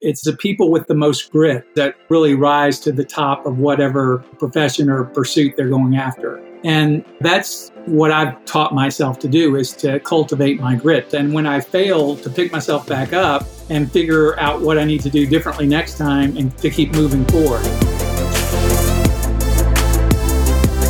[0.00, 4.18] It's the people with the most grit that really rise to the top of whatever
[4.38, 6.40] profession or pursuit they're going after.
[6.62, 11.14] And that's what I've taught myself to do is to cultivate my grit.
[11.14, 15.00] And when I fail to pick myself back up and figure out what I need
[15.00, 17.66] to do differently next time and to keep moving forward.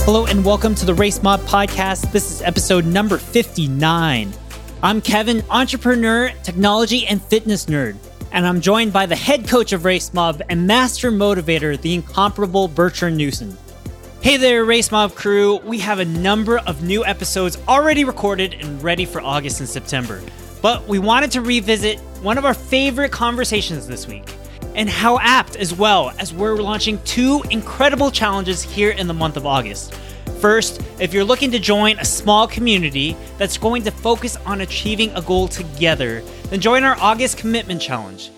[0.04, 2.12] Hello and welcome to the Race Mob podcast.
[2.12, 4.34] This is episode number 59.
[4.82, 7.96] I'm Kevin, entrepreneur, technology, and fitness nerd
[8.32, 12.68] and I'm joined by the head coach of Race Mob and master motivator, the incomparable
[12.68, 13.56] Bertrand Newson.
[14.20, 15.56] Hey there, Race Mob crew.
[15.58, 20.20] We have a number of new episodes already recorded and ready for August and September.
[20.60, 24.28] But we wanted to revisit one of our favorite conversations this week,
[24.74, 29.36] and how apt as well as we're launching two incredible challenges here in the month
[29.36, 29.94] of August.
[30.40, 35.10] First, if you're looking to join a small community that's going to focus on achieving
[35.16, 38.30] a goal together, then join our August Commitment Challenge.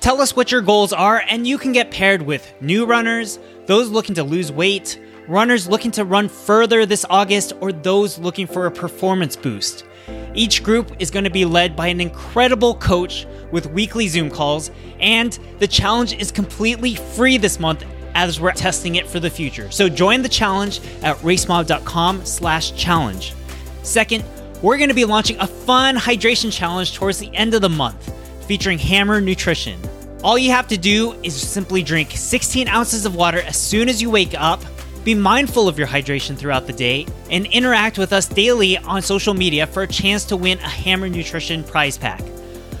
[0.00, 3.88] Tell us what your goals are, and you can get paired with new runners, those
[3.88, 8.66] looking to lose weight, runners looking to run further this August, or those looking for
[8.66, 9.86] a performance boost.
[10.34, 14.70] Each group is going to be led by an incredible coach with weekly Zoom calls,
[15.00, 17.86] and the challenge is completely free this month
[18.26, 19.70] as we're testing it for the future.
[19.70, 23.34] So join the challenge at racemob.com slash challenge.
[23.82, 24.24] Second,
[24.60, 28.12] we're going to be launching a fun hydration challenge towards the end of the month
[28.46, 29.80] featuring Hammer Nutrition.
[30.24, 34.02] All you have to do is simply drink 16 ounces of water as soon as
[34.02, 34.60] you wake up,
[35.04, 39.32] be mindful of your hydration throughout the day, and interact with us daily on social
[39.32, 42.20] media for a chance to win a Hammer Nutrition prize pack.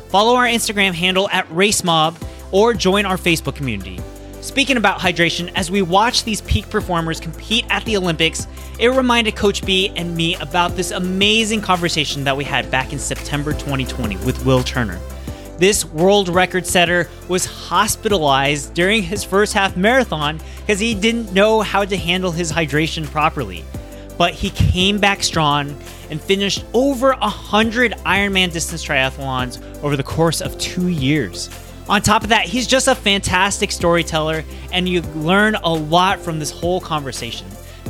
[0.08, 4.00] Follow our Instagram handle at RaceMob or join our Facebook community.
[4.40, 8.46] Speaking about hydration, as we watched these peak performers compete at the Olympics,
[8.78, 13.00] it reminded Coach B and me about this amazing conversation that we had back in
[13.00, 15.00] September 2020 with Will Turner.
[15.58, 21.60] This world record setter was hospitalized during his first half marathon because he didn't know
[21.60, 23.64] how to handle his hydration properly.
[24.16, 25.76] But he came back strong
[26.10, 31.50] and finished over 100 Ironman distance triathlons over the course of two years.
[31.88, 36.38] On top of that, he's just a fantastic storyteller, and you learn a lot from
[36.38, 37.46] this whole conversation.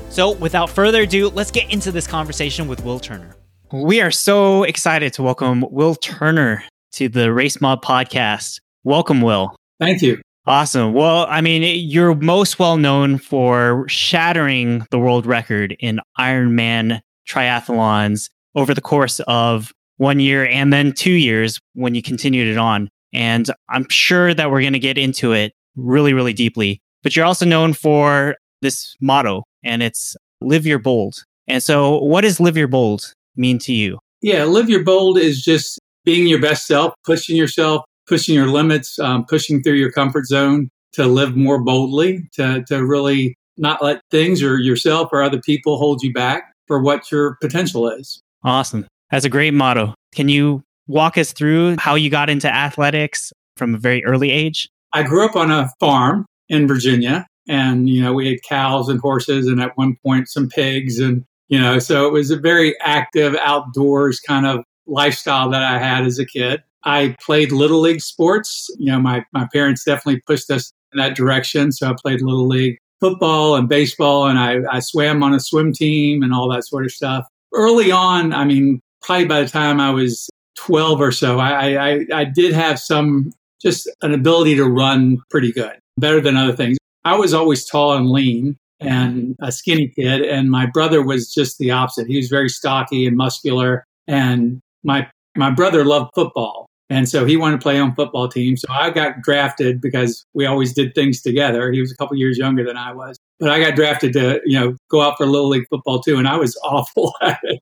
[0.08, 3.34] So, without further ado, let's get into this conversation with Will Turner.
[3.72, 8.60] We are so excited to welcome Will Turner to the Race Mob podcast.
[8.84, 9.56] Welcome, Will.
[9.80, 10.22] Thank you.
[10.46, 10.94] Awesome.
[10.94, 18.30] Well, I mean, you're most well known for shattering the world record in Ironman triathlons
[18.54, 22.88] over the course of one year and then two years when you continued it on.
[23.12, 26.80] And I'm sure that we're going to get into it really, really deeply.
[27.02, 31.22] But you're also known for this motto, and it's live your bold.
[31.46, 33.98] And so, what does live your bold mean to you?
[34.20, 38.98] Yeah, live your bold is just being your best self, pushing yourself, pushing your limits,
[38.98, 44.00] um, pushing through your comfort zone to live more boldly, to, to really not let
[44.10, 48.20] things or yourself or other people hold you back for what your potential is.
[48.44, 48.86] Awesome.
[49.10, 49.94] That's a great motto.
[50.14, 54.68] Can you walk us through how you got into athletics from a very early age?
[54.92, 59.00] I grew up on a farm in Virginia and, you know, we had cows and
[59.00, 62.74] horses and at one point some pigs and, you know, so it was a very
[62.80, 66.62] active outdoors kind of lifestyle that I had as a kid.
[66.84, 68.68] I played little league sports.
[68.78, 71.70] You know, my, my parents definitely pushed us in that direction.
[71.72, 75.72] So I played little league football and baseball and I, I swam on a swim
[75.72, 77.26] team and all that sort of stuff.
[77.54, 82.06] Early on, I mean, probably by the time I was 12 or so, I, I,
[82.12, 83.32] I did have some
[83.62, 86.78] just an ability to run pretty good, better than other things.
[87.04, 91.58] I was always tall and lean and a skinny kid, and my brother was just
[91.58, 92.06] the opposite.
[92.06, 97.36] He was very stocky and muscular, and my my brother loved football, and so he
[97.36, 98.56] wanted to play on football team.
[98.56, 101.70] So I got drafted because we always did things together.
[101.72, 104.58] He was a couple years younger than I was, but I got drafted to you
[104.58, 107.60] know go out for little league football too, and I was awful at it.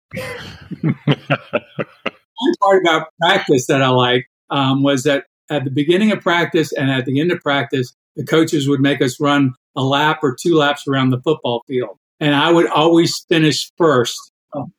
[2.39, 6.73] one part about practice that I like um, was that at the beginning of practice
[6.73, 10.35] and at the end of practice, the coaches would make us run a lap or
[10.35, 11.99] two laps around the football field.
[12.19, 14.19] And I would always finish first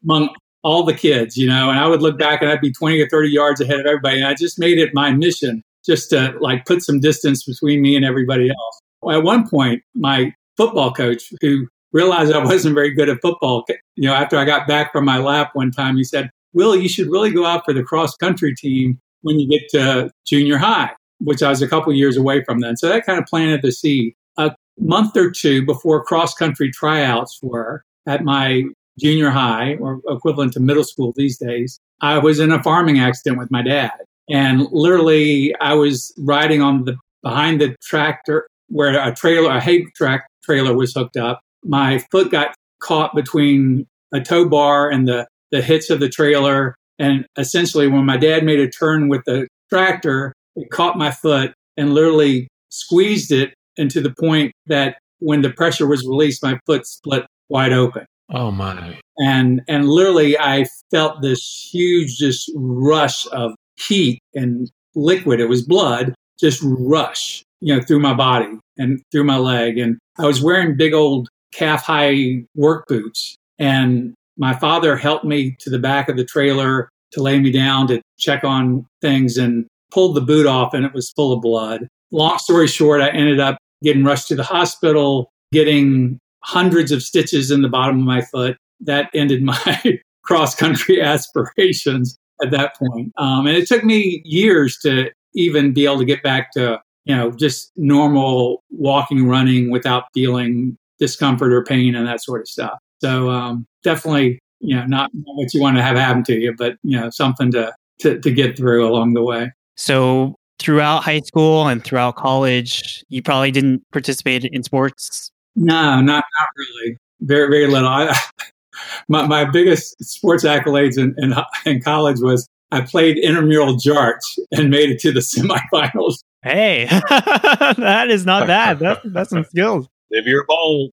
[0.04, 0.30] among
[0.64, 3.08] all the kids, you know, and I would look back and I'd be 20 or
[3.08, 4.18] 30 yards ahead of everybody.
[4.18, 7.96] And I just made it my mission just to like put some distance between me
[7.96, 8.82] and everybody else.
[9.16, 13.64] At one point, my football coach, who realized I wasn't very good at football,
[13.96, 16.90] you know, after I got back from my lap one time, he said, Will, you
[16.90, 20.92] should really go out for the cross country team when you get to junior high,
[21.20, 22.76] which I was a couple years away from then.
[22.76, 24.16] So that kind of planted the seed.
[24.38, 28.64] A month or two before cross country tryouts were at my
[29.00, 33.38] junior high or equivalent to middle school these days, I was in a farming accident
[33.38, 33.92] with my dad.
[34.30, 39.86] And literally, I was riding on the behind the tractor where a trailer, a hay
[39.96, 41.42] track trailer was hooked up.
[41.64, 46.76] My foot got caught between a tow bar and the, the hits of the trailer.
[47.00, 51.54] And essentially, when my dad made a turn with the tractor, it caught my foot
[51.76, 56.86] and literally squeezed it into the point that when the pressure was released, my foot
[56.86, 58.06] split wide open.
[58.32, 59.00] Oh my.
[59.20, 65.40] And and literally I felt this huge just rush of heat and liquid.
[65.40, 69.78] It was blood, just rush, you know, through my body and through my leg.
[69.78, 73.36] And I was wearing big old calf high work boots.
[73.60, 77.88] And my father helped me to the back of the trailer to lay me down
[77.88, 81.88] to check on things and pulled the boot off and it was full of blood.
[82.12, 87.52] Long story short, I ended up getting rushed to the hospital, getting hundreds of stitches
[87.52, 88.58] in the bottom of my foot.
[88.80, 93.12] That ended my cross country aspirations at that point.
[93.18, 97.16] Um, and it took me years to even be able to get back to, you
[97.16, 102.78] know, just normal walking, running without feeling discomfort or pain and that sort of stuff.
[103.00, 106.78] So um, definitely, you know, not what you want to have happen to you, but,
[106.84, 109.52] you know, something to, to, to get through along the way.
[109.76, 115.32] So throughout high school and throughout college, you probably didn't participate in sports?
[115.56, 116.98] No, not, not really.
[117.22, 117.90] Very, very little.
[117.90, 118.16] I,
[119.08, 121.34] my, my biggest sports accolades in, in,
[121.66, 126.18] in college was I played intramural jarch and made it to the semifinals.
[126.44, 128.80] Hey, that is not bad.
[128.80, 129.88] That's, that's some skills.
[130.12, 130.92] Live your bowl.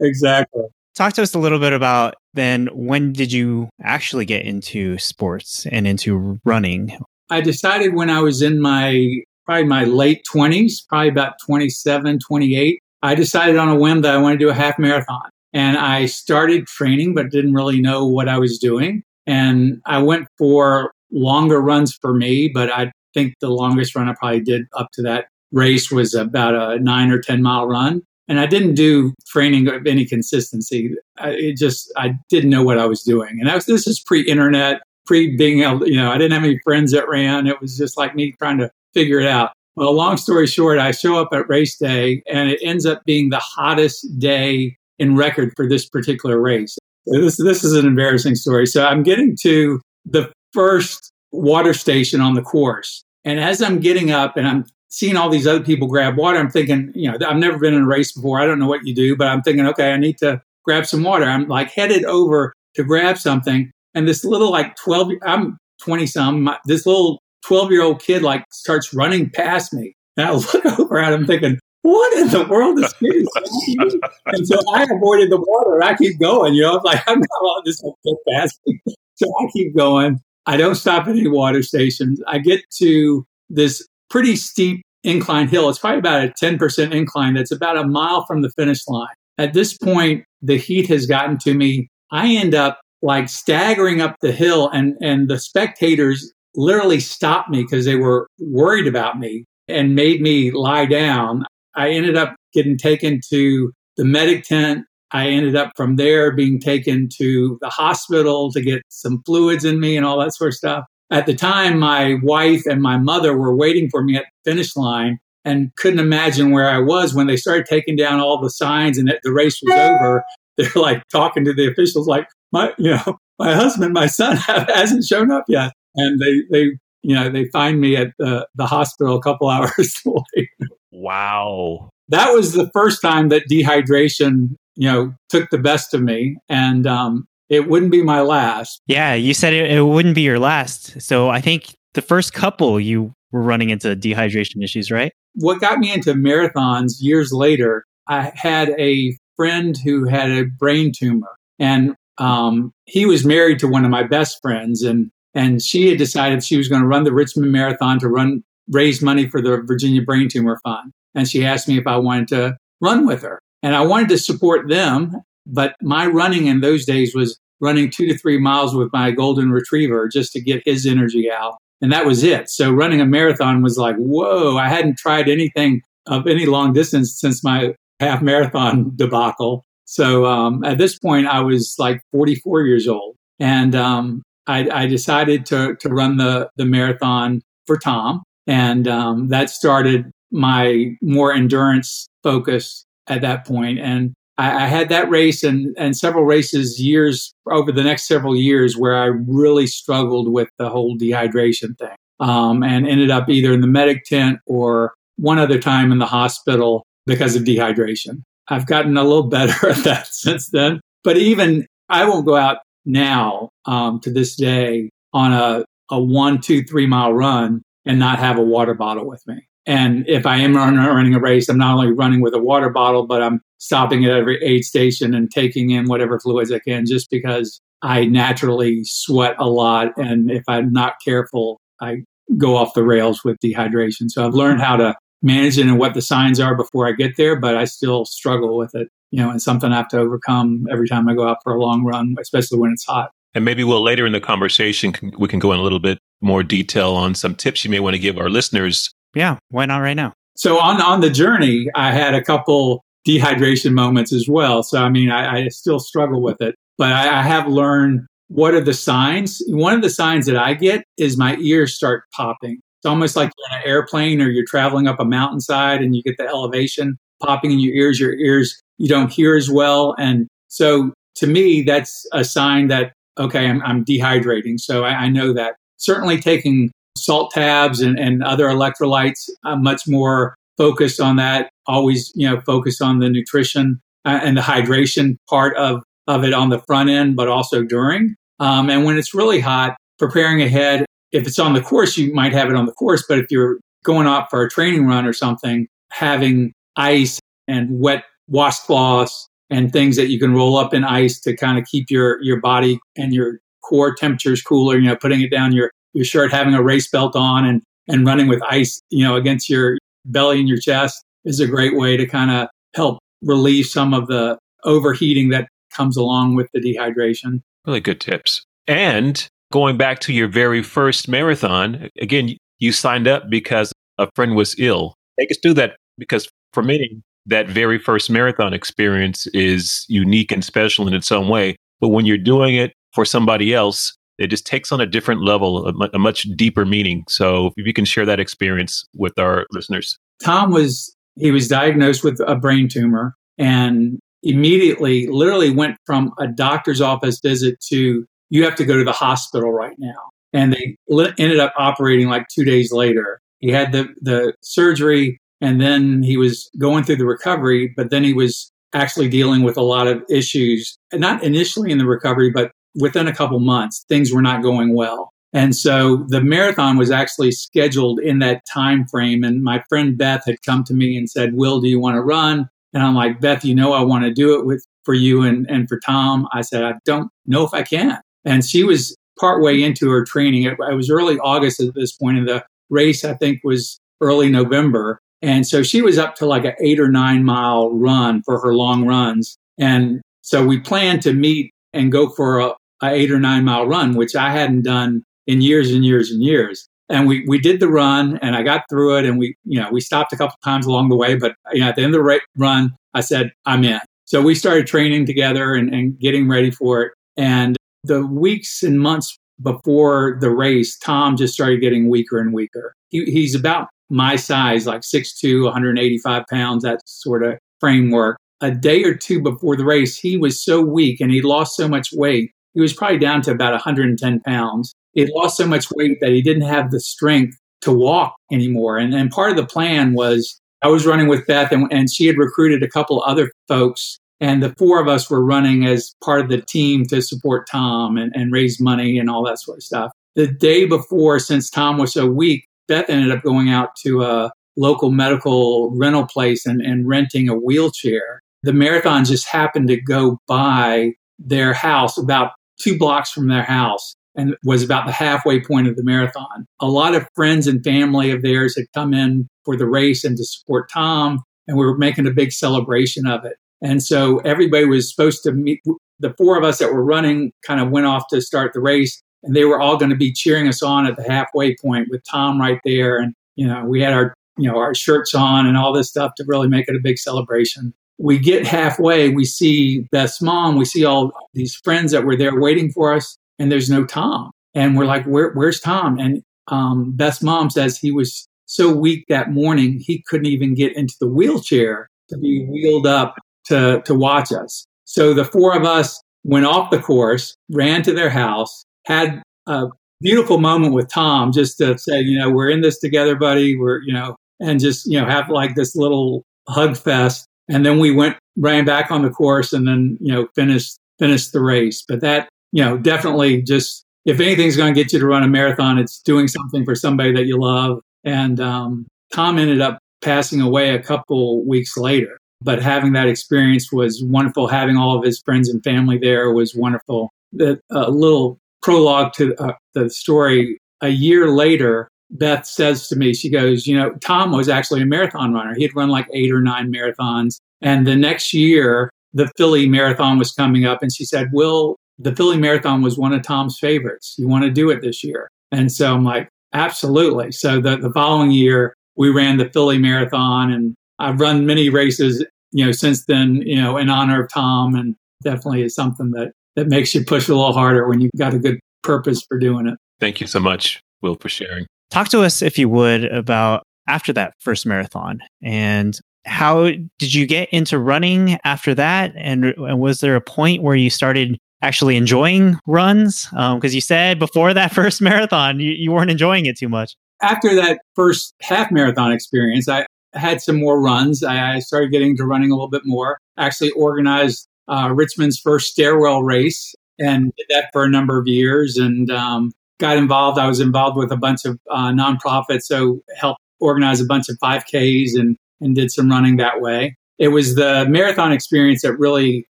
[0.00, 0.64] exactly.
[0.94, 5.66] Talk to us a little bit about then when did you actually get into sports
[5.66, 6.96] and into running?
[7.30, 12.78] I decided when I was in my probably my late 20s, probably about 27, 28,
[13.02, 15.28] I decided on a whim that I wanted to do a half marathon.
[15.52, 19.02] And I started training, but didn't really know what I was doing.
[19.26, 24.14] And I went for longer runs for me, but I think the longest run I
[24.14, 28.02] probably did up to that race was about a nine or 10 mile run.
[28.28, 30.94] And I didn't do training of any consistency.
[31.18, 33.38] I, it just, I didn't know what I was doing.
[33.40, 36.44] And I was, this is pre internet, pre being able, you know, I didn't have
[36.44, 37.46] any friends that ran.
[37.46, 39.52] It was just like me trying to figure it out.
[39.76, 43.30] Well, long story short, I show up at race day and it ends up being
[43.30, 46.78] the hottest day in record for this particular race.
[47.06, 48.66] This, this is an embarrassing story.
[48.66, 53.02] So I'm getting to the first water station on the course.
[53.24, 56.48] And as I'm getting up and I'm seeing all these other people grab water, I'm
[56.48, 58.40] thinking, you know, I've never been in a race before.
[58.40, 61.02] I don't know what you do, but I'm thinking, okay, I need to grab some
[61.02, 61.24] water.
[61.24, 63.72] I'm like headed over to grab something.
[63.94, 68.44] And this little like 12, I'm 20 some, this little 12 year old kid like
[68.52, 69.96] starts running past me.
[70.16, 73.96] And I look over at him thinking, what in the world is this?
[74.26, 75.82] and so I avoided the water.
[75.82, 78.80] I keep going, you know, I'm like, I'm not on this get past me.
[79.16, 80.20] So I keep going.
[80.46, 82.22] I don't stop at any water stations.
[82.28, 85.68] I get to this pretty steep incline hill.
[85.68, 89.14] It's probably about a 10% incline that's about a mile from the finish line.
[89.38, 91.88] At this point, the heat has gotten to me.
[92.10, 97.62] I end up like staggering up the hill and, and the spectators literally stopped me
[97.62, 101.44] because they were worried about me and made me lie down.
[101.74, 104.84] I ended up getting taken to the medic tent.
[105.10, 109.80] I ended up from there being taken to the hospital to get some fluids in
[109.80, 110.84] me and all that sort of stuff.
[111.14, 114.76] At the time, my wife and my mother were waiting for me at the finish
[114.76, 118.98] line and couldn't imagine where I was when they started taking down all the signs
[118.98, 120.24] and the race was over.
[120.58, 125.04] They're like talking to the officials, like, my, you know, my husband, my son hasn't
[125.04, 126.64] shown up yet and they they
[127.02, 130.48] you know they find me at the the hospital a couple hours later.
[130.92, 131.90] Wow.
[132.08, 136.86] That was the first time that dehydration, you know, took the best of me, and
[136.86, 138.82] um, it wouldn't be my last.
[138.86, 141.00] Yeah, you said it, it wouldn't be your last.
[141.00, 145.12] So I think the first couple you were running into dehydration issues, right?
[145.34, 150.92] What got me into marathons years later, I had a friend who had a brain
[150.96, 155.88] tumor, and um, he was married to one of my best friends, and and she
[155.88, 159.42] had decided she was going to run the Richmond Marathon to run raise money for
[159.42, 160.92] the Virginia Brain Tumor Fund.
[161.14, 163.40] And she asked me if I wanted to run with her.
[163.62, 168.06] And I wanted to support them, but my running in those days was running two
[168.06, 171.56] to three miles with my golden retriever just to get his energy out.
[171.80, 172.48] And that was it.
[172.48, 177.18] So running a marathon was like, whoa, I hadn't tried anything of any long distance
[177.18, 179.64] since my half marathon debacle.
[179.84, 183.16] So um, at this point, I was like 44 years old.
[183.38, 188.22] And um, I, I decided to, to run the, the marathon for Tom.
[188.46, 193.78] And um, that started my more endurance focus at that point.
[193.78, 198.36] And I, I, had that race and, and several races years over the next several
[198.36, 201.94] years where I really struggled with the whole dehydration thing.
[202.20, 206.06] um, and ended up either in the medic tent or one other time in the
[206.06, 208.22] hospital because of dehydration.
[208.48, 210.80] I've gotten a little better at that since then.
[211.02, 216.40] But even I won't go out now um, to this day on a, a one,
[216.40, 219.46] two, three mile run and not have a water bottle with me.
[219.66, 223.06] And if I am running a race, I'm not only running with a water bottle,
[223.06, 227.08] but I'm stopping at every aid station and taking in whatever fluids I can just
[227.08, 229.96] because I naturally sweat a lot.
[229.96, 232.02] And if I'm not careful, I
[232.36, 234.10] go off the rails with dehydration.
[234.10, 237.16] So I've learned how to manage it and what the signs are before I get
[237.16, 238.88] there, but I still struggle with it.
[239.10, 241.60] You know, it's something I have to overcome every time I go out for a
[241.60, 243.12] long run, especially when it's hot.
[243.34, 246.42] And maybe we'll later in the conversation, we can go in a little bit more
[246.42, 248.90] detail on some tips you may want to give our listeners.
[249.14, 250.12] Yeah, why not right now?
[250.36, 254.62] So on, on the journey, I had a couple dehydration moments as well.
[254.62, 258.54] So, I mean, I, I still struggle with it, but I, I have learned what
[258.54, 259.42] are the signs.
[259.48, 262.60] One of the signs that I get is my ears start popping.
[262.78, 266.02] It's almost like you're in an airplane or you're traveling up a mountainside and you
[266.02, 268.00] get the elevation popping in your ears.
[268.00, 269.94] Your ears, you don't hear as well.
[269.98, 274.58] And so to me, that's a sign that, okay, I'm, I'm dehydrating.
[274.58, 279.82] So I, I, know that certainly taking salt tabs and, and other electrolytes, I'm much
[279.86, 281.50] more focused on that.
[281.66, 286.34] Always, you know, focused on the nutrition uh, and the hydration part of, of it
[286.34, 288.14] on the front end, but also during.
[288.40, 290.84] Um, and when it's really hot, preparing ahead
[291.14, 293.04] if it's on the course, you might have it on the course.
[293.08, 298.04] But if you're going out for a training run or something, having ice and wet
[298.30, 302.20] washcloths and things that you can roll up in ice to kind of keep your,
[302.22, 306.32] your body and your core temperatures cooler, you know, putting it down your, your shirt,
[306.32, 310.40] having a race belt on and, and running with ice, you know, against your belly
[310.40, 314.38] and your chest is a great way to kind of help relieve some of the
[314.64, 317.42] overheating that comes along with the dehydration.
[317.66, 318.44] Really good tips.
[318.66, 324.34] And going back to your very first marathon, again, you signed up because a friend
[324.36, 324.94] was ill.
[325.18, 330.44] Take us through that because for many, that very first marathon experience is unique and
[330.44, 331.56] special in its own way.
[331.80, 335.66] But when you're doing it for somebody else, it just takes on a different level,
[335.66, 337.04] a, much deeper meaning.
[337.08, 339.98] So if you can share that experience with our listeners.
[340.22, 346.26] Tom was, he was diagnosed with a brain tumor and immediately literally went from a
[346.26, 350.10] doctor's office visit to you have to go to the hospital right now.
[350.32, 350.76] And they
[351.18, 353.20] ended up operating like two days later.
[353.40, 358.02] He had the, the surgery and then he was going through the recovery, but then
[358.02, 362.50] he was actually dealing with a lot of issues, not initially in the recovery, but
[362.74, 365.10] within a couple months, things were not going well.
[365.32, 369.24] And so the marathon was actually scheduled in that time frame.
[369.24, 372.02] And my friend Beth had come to me and said, Will, do you want to
[372.02, 372.48] run?
[372.72, 375.48] And I'm like, Beth, you know, I want to do it with for you and,
[375.50, 376.28] and for Tom.
[376.32, 378.00] I said, I don't know if I can.
[378.24, 380.44] And she was partway into her training.
[380.44, 384.28] It, it was early August at this point, and the race, I think, was early
[384.28, 385.00] November.
[385.22, 388.54] And so she was up to like an eight or nine mile run for her
[388.54, 389.38] long runs.
[389.58, 393.66] And so we planned to meet and go for a, a eight or nine mile
[393.66, 396.68] run, which I hadn't done in years and years and years.
[396.88, 399.70] And we, we did the run and I got through it and we, you know,
[399.72, 402.04] we stopped a couple times along the way, but you know, at the end of
[402.04, 403.80] the run, I said, I'm in.
[404.04, 406.92] So we started training together and, and getting ready for it.
[407.16, 412.74] And the weeks and months before the race, Tom just started getting weaker and weaker.
[412.90, 418.18] He, he's about my size, like 6'2, 185 pounds, that sort of framework.
[418.40, 421.66] A day or two before the race, he was so weak and he lost so
[421.66, 422.30] much weight.
[422.54, 424.74] He was probably down to about 110 pounds.
[424.92, 428.78] He lost so much weight that he didn't have the strength to walk anymore.
[428.78, 432.06] And, and part of the plan was I was running with Beth and, and she
[432.06, 436.20] had recruited a couple other folks and the four of us were running as part
[436.20, 439.62] of the team to support Tom and, and raise money and all that sort of
[439.62, 439.92] stuff.
[440.14, 444.32] The day before, since Tom was so weak, Beth ended up going out to a
[444.56, 448.22] local medical rental place and, and renting a wheelchair.
[448.44, 453.96] The marathon just happened to go by their house about two blocks from their house
[454.16, 456.46] and was about the halfway point of the marathon.
[456.60, 460.16] A lot of friends and family of theirs had come in for the race and
[460.16, 463.36] to support Tom, and we were making a big celebration of it.
[463.62, 465.60] And so everybody was supposed to meet.
[466.00, 469.00] The four of us that were running kind of went off to start the race,
[469.22, 472.02] and they were all going to be cheering us on at the halfway point with
[472.08, 472.98] Tom right there.
[472.98, 476.12] And you know, we had our you know our shirts on and all this stuff
[476.16, 477.72] to really make it a big celebration.
[477.98, 482.38] We get halfway, we see Beth's mom, we see all these friends that were there
[482.38, 484.30] waiting for us, and there's no Tom.
[484.54, 489.04] And we're like, Where, "Where's Tom?" And um, Beth's mom says he was so weak
[489.08, 493.94] that morning he couldn't even get into the wheelchair to be wheeled up to, to
[493.94, 494.66] watch us.
[494.84, 499.66] So the four of us went off the course, ran to their house, had a
[500.00, 503.56] beautiful moment with Tom just to say, you know, we're in this together, buddy.
[503.56, 507.26] We're, you know, and just, you know, have like this little hug fest.
[507.48, 511.32] And then we went, ran back on the course and then, you know, finished, finished
[511.32, 511.84] the race.
[511.86, 515.28] But that, you know, definitely just, if anything's going to get you to run a
[515.28, 517.80] marathon, it's doing something for somebody that you love.
[518.04, 522.18] And um, Tom ended up passing away a couple weeks later.
[522.42, 524.48] But having that experience was wonderful.
[524.48, 527.10] Having all of his friends and family there was wonderful.
[527.32, 533.14] The uh, little prologue to uh, the story, a year later, Beth says to me,
[533.14, 535.54] she goes, You know, Tom was actually a marathon runner.
[535.54, 537.38] He had run like eight or nine marathons.
[537.60, 540.82] And the next year, the Philly Marathon was coming up.
[540.82, 544.14] And she said, Will, the Philly Marathon was one of Tom's favorites.
[544.18, 545.30] You want to do it this year?
[545.50, 547.32] And so I'm like, Absolutely.
[547.32, 550.52] So the, the following year, we ran the Philly Marathon.
[550.52, 554.76] And I've run many races, you know, since then, you know, in honor of Tom.
[554.76, 554.94] And
[555.24, 558.38] definitely is something that that makes you push a little harder when you've got a
[558.38, 559.76] good purpose for doing it.
[559.98, 561.66] Thank you so much, Will, for sharing.
[561.90, 567.26] Talk to us, if you would, about after that first marathon and how did you
[567.26, 569.12] get into running after that?
[569.16, 573.26] And, and was there a point where you started actually enjoying runs?
[573.26, 576.96] Because um, you said before that first marathon, you, you weren't enjoying it too much.
[577.22, 581.22] After that first half marathon experience, I had some more runs.
[581.22, 583.18] I, I started getting to running a little bit more.
[583.38, 588.76] Actually, organized uh, Richmond's first stairwell race and did that for a number of years
[588.76, 590.38] and um, got involved.
[590.38, 594.36] I was involved with a bunch of uh, nonprofits, so helped organize a bunch of
[594.42, 596.96] 5Ks and, and did some running that way.
[597.18, 599.46] It was the marathon experience that really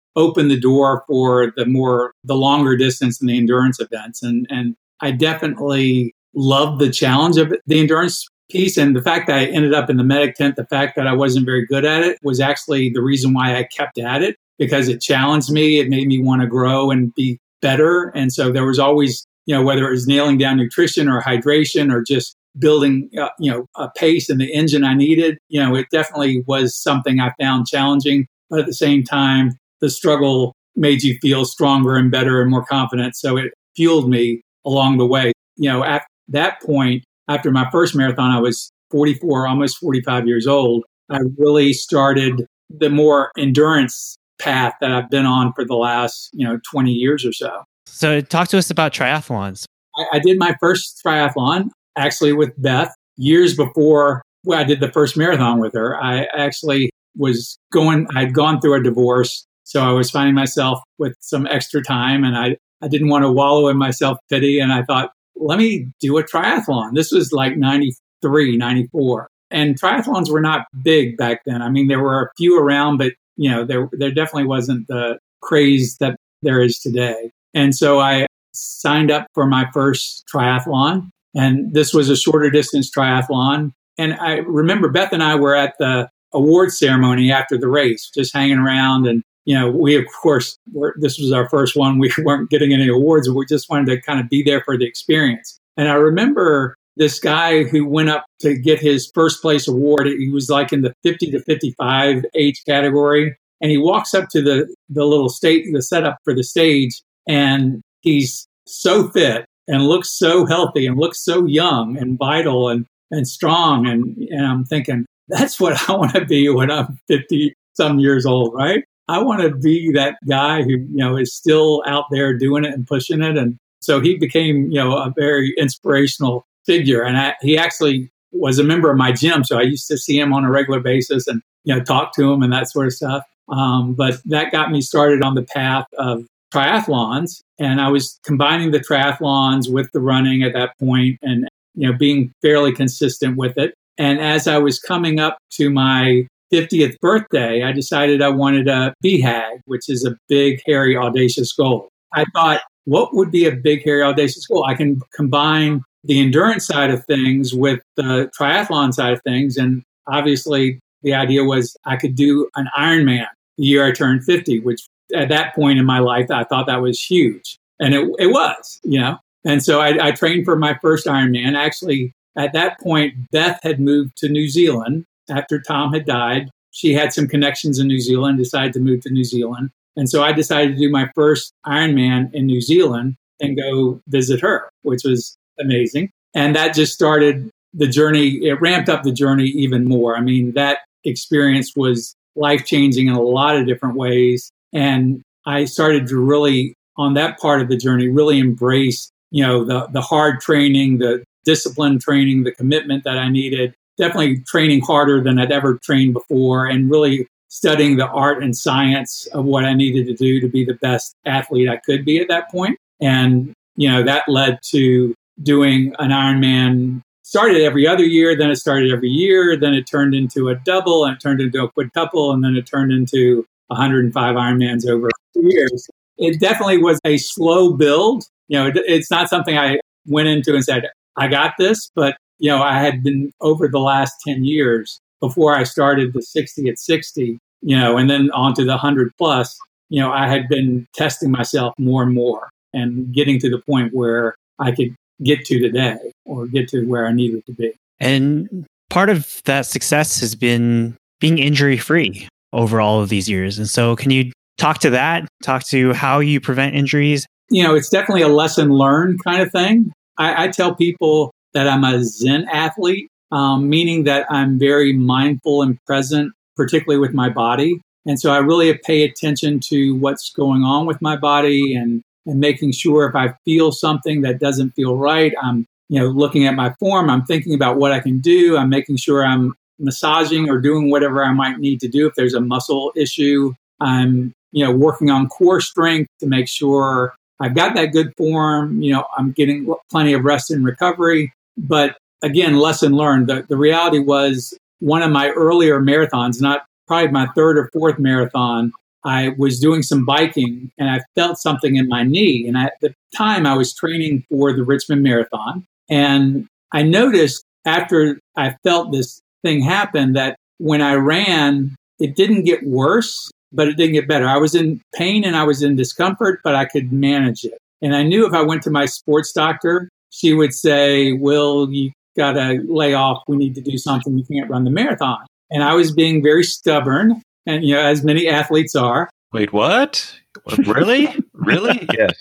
[0.16, 4.76] opened the door for the more the longer distance and the endurance events and and
[5.02, 9.74] I definitely loved the challenge of the endurance piece and the fact that I ended
[9.74, 12.40] up in the medic tent the fact that I wasn't very good at it was
[12.40, 15.80] actually the reason why I kept at it because it challenged me.
[15.80, 18.12] It made me want to grow and be better.
[18.14, 21.92] And so there was always, you know, whether it was nailing down nutrition or hydration
[21.92, 25.74] or just building, uh, you know, a pace and the engine I needed, you know,
[25.74, 28.28] it definitely was something I found challenging.
[28.52, 32.64] But at the same time, the struggle made you feel stronger and better and more
[32.64, 33.16] confident.
[33.16, 35.32] So it fueled me along the way.
[35.56, 40.46] You know, at that point, after my first marathon, I was 44, almost 45 years
[40.46, 40.84] old.
[41.10, 46.48] I really started the more endurance path that I've been on for the last, you
[46.48, 47.64] know, 20 years or so.
[47.92, 49.66] So talk to us about triathlons.
[49.98, 54.92] I, I did my first triathlon actually with Beth years before well, I did the
[54.92, 56.02] first marathon with her.
[56.02, 59.46] I actually was going, I'd gone through a divorce.
[59.64, 63.32] So I was finding myself with some extra time and I, I didn't want to
[63.32, 64.60] wallow in my self pity.
[64.60, 66.96] And I thought, let me do a triathlon.
[66.96, 69.30] This was like 93, 94.
[69.52, 71.62] And triathlons were not big back then.
[71.62, 75.18] I mean, there were a few around, but you know, there there definitely wasn't the
[75.42, 77.32] craze that there is today.
[77.54, 82.92] And so I signed up for my first triathlon, and this was a shorter distance
[82.92, 83.72] triathlon.
[83.98, 88.34] And I remember Beth and I were at the award ceremony after the race, just
[88.34, 89.08] hanging around.
[89.08, 90.58] And, you know, we, of course,
[91.00, 92.00] this was our first one.
[92.00, 93.30] We weren't getting any awards.
[93.30, 95.60] We just wanted to kind of be there for the experience.
[95.78, 100.08] And I remember this guy who went up to get his first place award.
[100.08, 103.38] He was like in the 50 to 55 age category.
[103.62, 107.82] And he walks up to the, the little state, the setup for the stage, and
[108.02, 113.28] he's so fit and looks so healthy and looks so young and vital and, and
[113.28, 113.88] strong.
[113.88, 118.26] And, and I'm thinking, that's what I want to be when I'm 50 some years
[118.26, 118.84] old, right?
[119.08, 122.74] I want to be that guy who, you know, is still out there doing it
[122.74, 123.38] and pushing it.
[123.38, 127.04] And so he became, you know, a very inspirational figure.
[127.04, 129.44] And I, he actually was a member of my gym.
[129.44, 132.32] So I used to see him on a regular basis and, you know, talk to
[132.32, 133.24] him and that sort of stuff.
[133.50, 137.42] Um, but that got me started on the path of triathlons.
[137.60, 141.98] And I was combining the triathlons with the running at that point and, you know,
[141.98, 143.74] being fairly consistent with it.
[143.98, 148.94] And as I was coming up to my 50th birthday, I decided I wanted a
[149.04, 151.90] BHAG, which is a big, hairy, audacious goal.
[152.14, 154.66] I thought, what would be a big, hairy, audacious goal?
[154.66, 159.58] I can combine the endurance side of things with the triathlon side of things.
[159.58, 164.62] And obviously, the idea was I could do an Ironman the year I turned 50,
[164.62, 164.82] which
[165.16, 167.58] at that point in my life, I thought that was huge.
[167.80, 169.18] And it, it was, you know.
[169.46, 171.56] And so I, I trained for my first Ironman.
[171.56, 176.50] Actually, at that point, Beth had moved to New Zealand after Tom had died.
[176.72, 179.70] She had some connections in New Zealand, decided to move to New Zealand.
[179.96, 184.40] And so I decided to do my first Ironman in New Zealand and go visit
[184.42, 186.12] her, which was amazing.
[186.34, 188.46] And that just started the journey.
[188.46, 190.16] It ramped up the journey even more.
[190.16, 194.52] I mean, that experience was life changing in a lot of different ways.
[194.74, 199.64] And I started to really, on that part of the journey, really embrace you know,
[199.64, 205.22] the, the hard training, the discipline training, the commitment that I needed, definitely training harder
[205.22, 209.74] than I'd ever trained before and really studying the art and science of what I
[209.74, 212.78] needed to do to be the best athlete I could be at that point.
[213.02, 217.02] And, you know, that led to doing an Ironman.
[217.24, 221.06] Started every other year, then it started every year, then it turned into a double,
[221.06, 225.42] and it turned into a quadruple, and then it turned into 105 Ironmans over two
[225.44, 225.88] years.
[226.18, 228.26] It definitely was a slow build.
[228.48, 232.18] You know, it, it's not something I went into and said, I got this, but,
[232.40, 236.70] you know, I had been over the last 10 years before I started the 60
[236.70, 239.58] at 60, you know, and then on to the 100 plus,
[239.90, 243.94] you know, I had been testing myself more and more and getting to the point
[243.94, 247.74] where I could get to today or get to where I needed to be.
[248.00, 253.58] And part of that success has been being injury free over all of these years.
[253.58, 255.28] And so, can you talk to that?
[255.44, 257.26] Talk to how you prevent injuries?
[257.50, 259.92] You know, it's definitely a lesson learned kind of thing.
[260.18, 265.62] I, I tell people that I'm a Zen athlete, um, meaning that I'm very mindful
[265.62, 267.82] and present, particularly with my body.
[268.06, 272.40] And so I really pay attention to what's going on with my body and, and
[272.40, 276.54] making sure if I feel something that doesn't feel right, I'm you know looking at
[276.54, 280.60] my form, I'm thinking about what I can do, I'm making sure I'm massaging or
[280.60, 283.54] doing whatever I might need to do if there's a muscle issue.
[283.80, 288.82] I'm you know working on core strength to make sure I've got that good form.
[288.82, 291.32] You know, I'm getting plenty of rest and recovery.
[291.58, 293.28] But again, lesson learned.
[293.28, 298.00] The, the reality was one of my earlier marathons, not probably my third or fourth
[298.00, 298.74] marathon,
[299.06, 302.46] I was doing some biking and I felt something in my knee.
[302.48, 305.66] And at the time, I was training for the Richmond Marathon.
[305.90, 312.44] And I noticed after I felt this thing happened that when I ran, it didn't
[312.44, 314.28] get worse, but it didn't get better.
[314.28, 317.58] I was in pain and I was in discomfort, but I could manage it.
[317.82, 321.92] And I knew if I went to my sports doctor, she would say, Will, you
[322.18, 323.24] got to lay off.
[323.28, 324.18] We need to do something.
[324.18, 325.26] You can't run the marathon.
[325.50, 329.10] And I was being very stubborn, and, you know, as many athletes are.
[329.34, 330.20] Wait, what?
[330.66, 331.08] Really?
[331.34, 331.88] really?
[331.98, 332.14] Yes.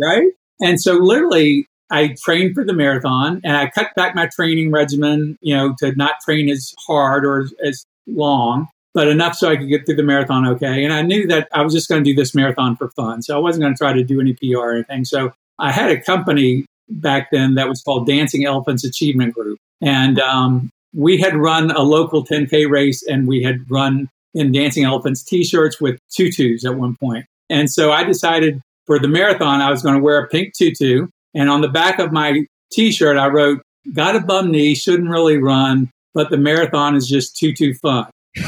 [0.00, 0.28] right?
[0.60, 5.38] And so, literally, I trained for the marathon and I cut back my training regimen,
[5.40, 9.56] you know, to not train as hard or as, as long but enough so I
[9.56, 10.84] could get through the marathon okay.
[10.84, 13.22] And I knew that I was just going to do this marathon for fun.
[13.22, 15.04] So I wasn't going to try to do any PR or anything.
[15.04, 19.58] So I had a company back then that was called Dancing Elephants Achievement Group.
[19.80, 24.84] And um, we had run a local 10K race and we had run in Dancing
[24.84, 27.26] Elephants t shirts with tutus at one point.
[27.48, 31.06] And so I decided for the marathon, I was going to wear a pink tutu.
[31.34, 33.62] And on the back of my t shirt, I wrote,
[33.94, 38.10] Got a bum knee, shouldn't really run, but the marathon is just too, too fun.
[38.36, 38.42] so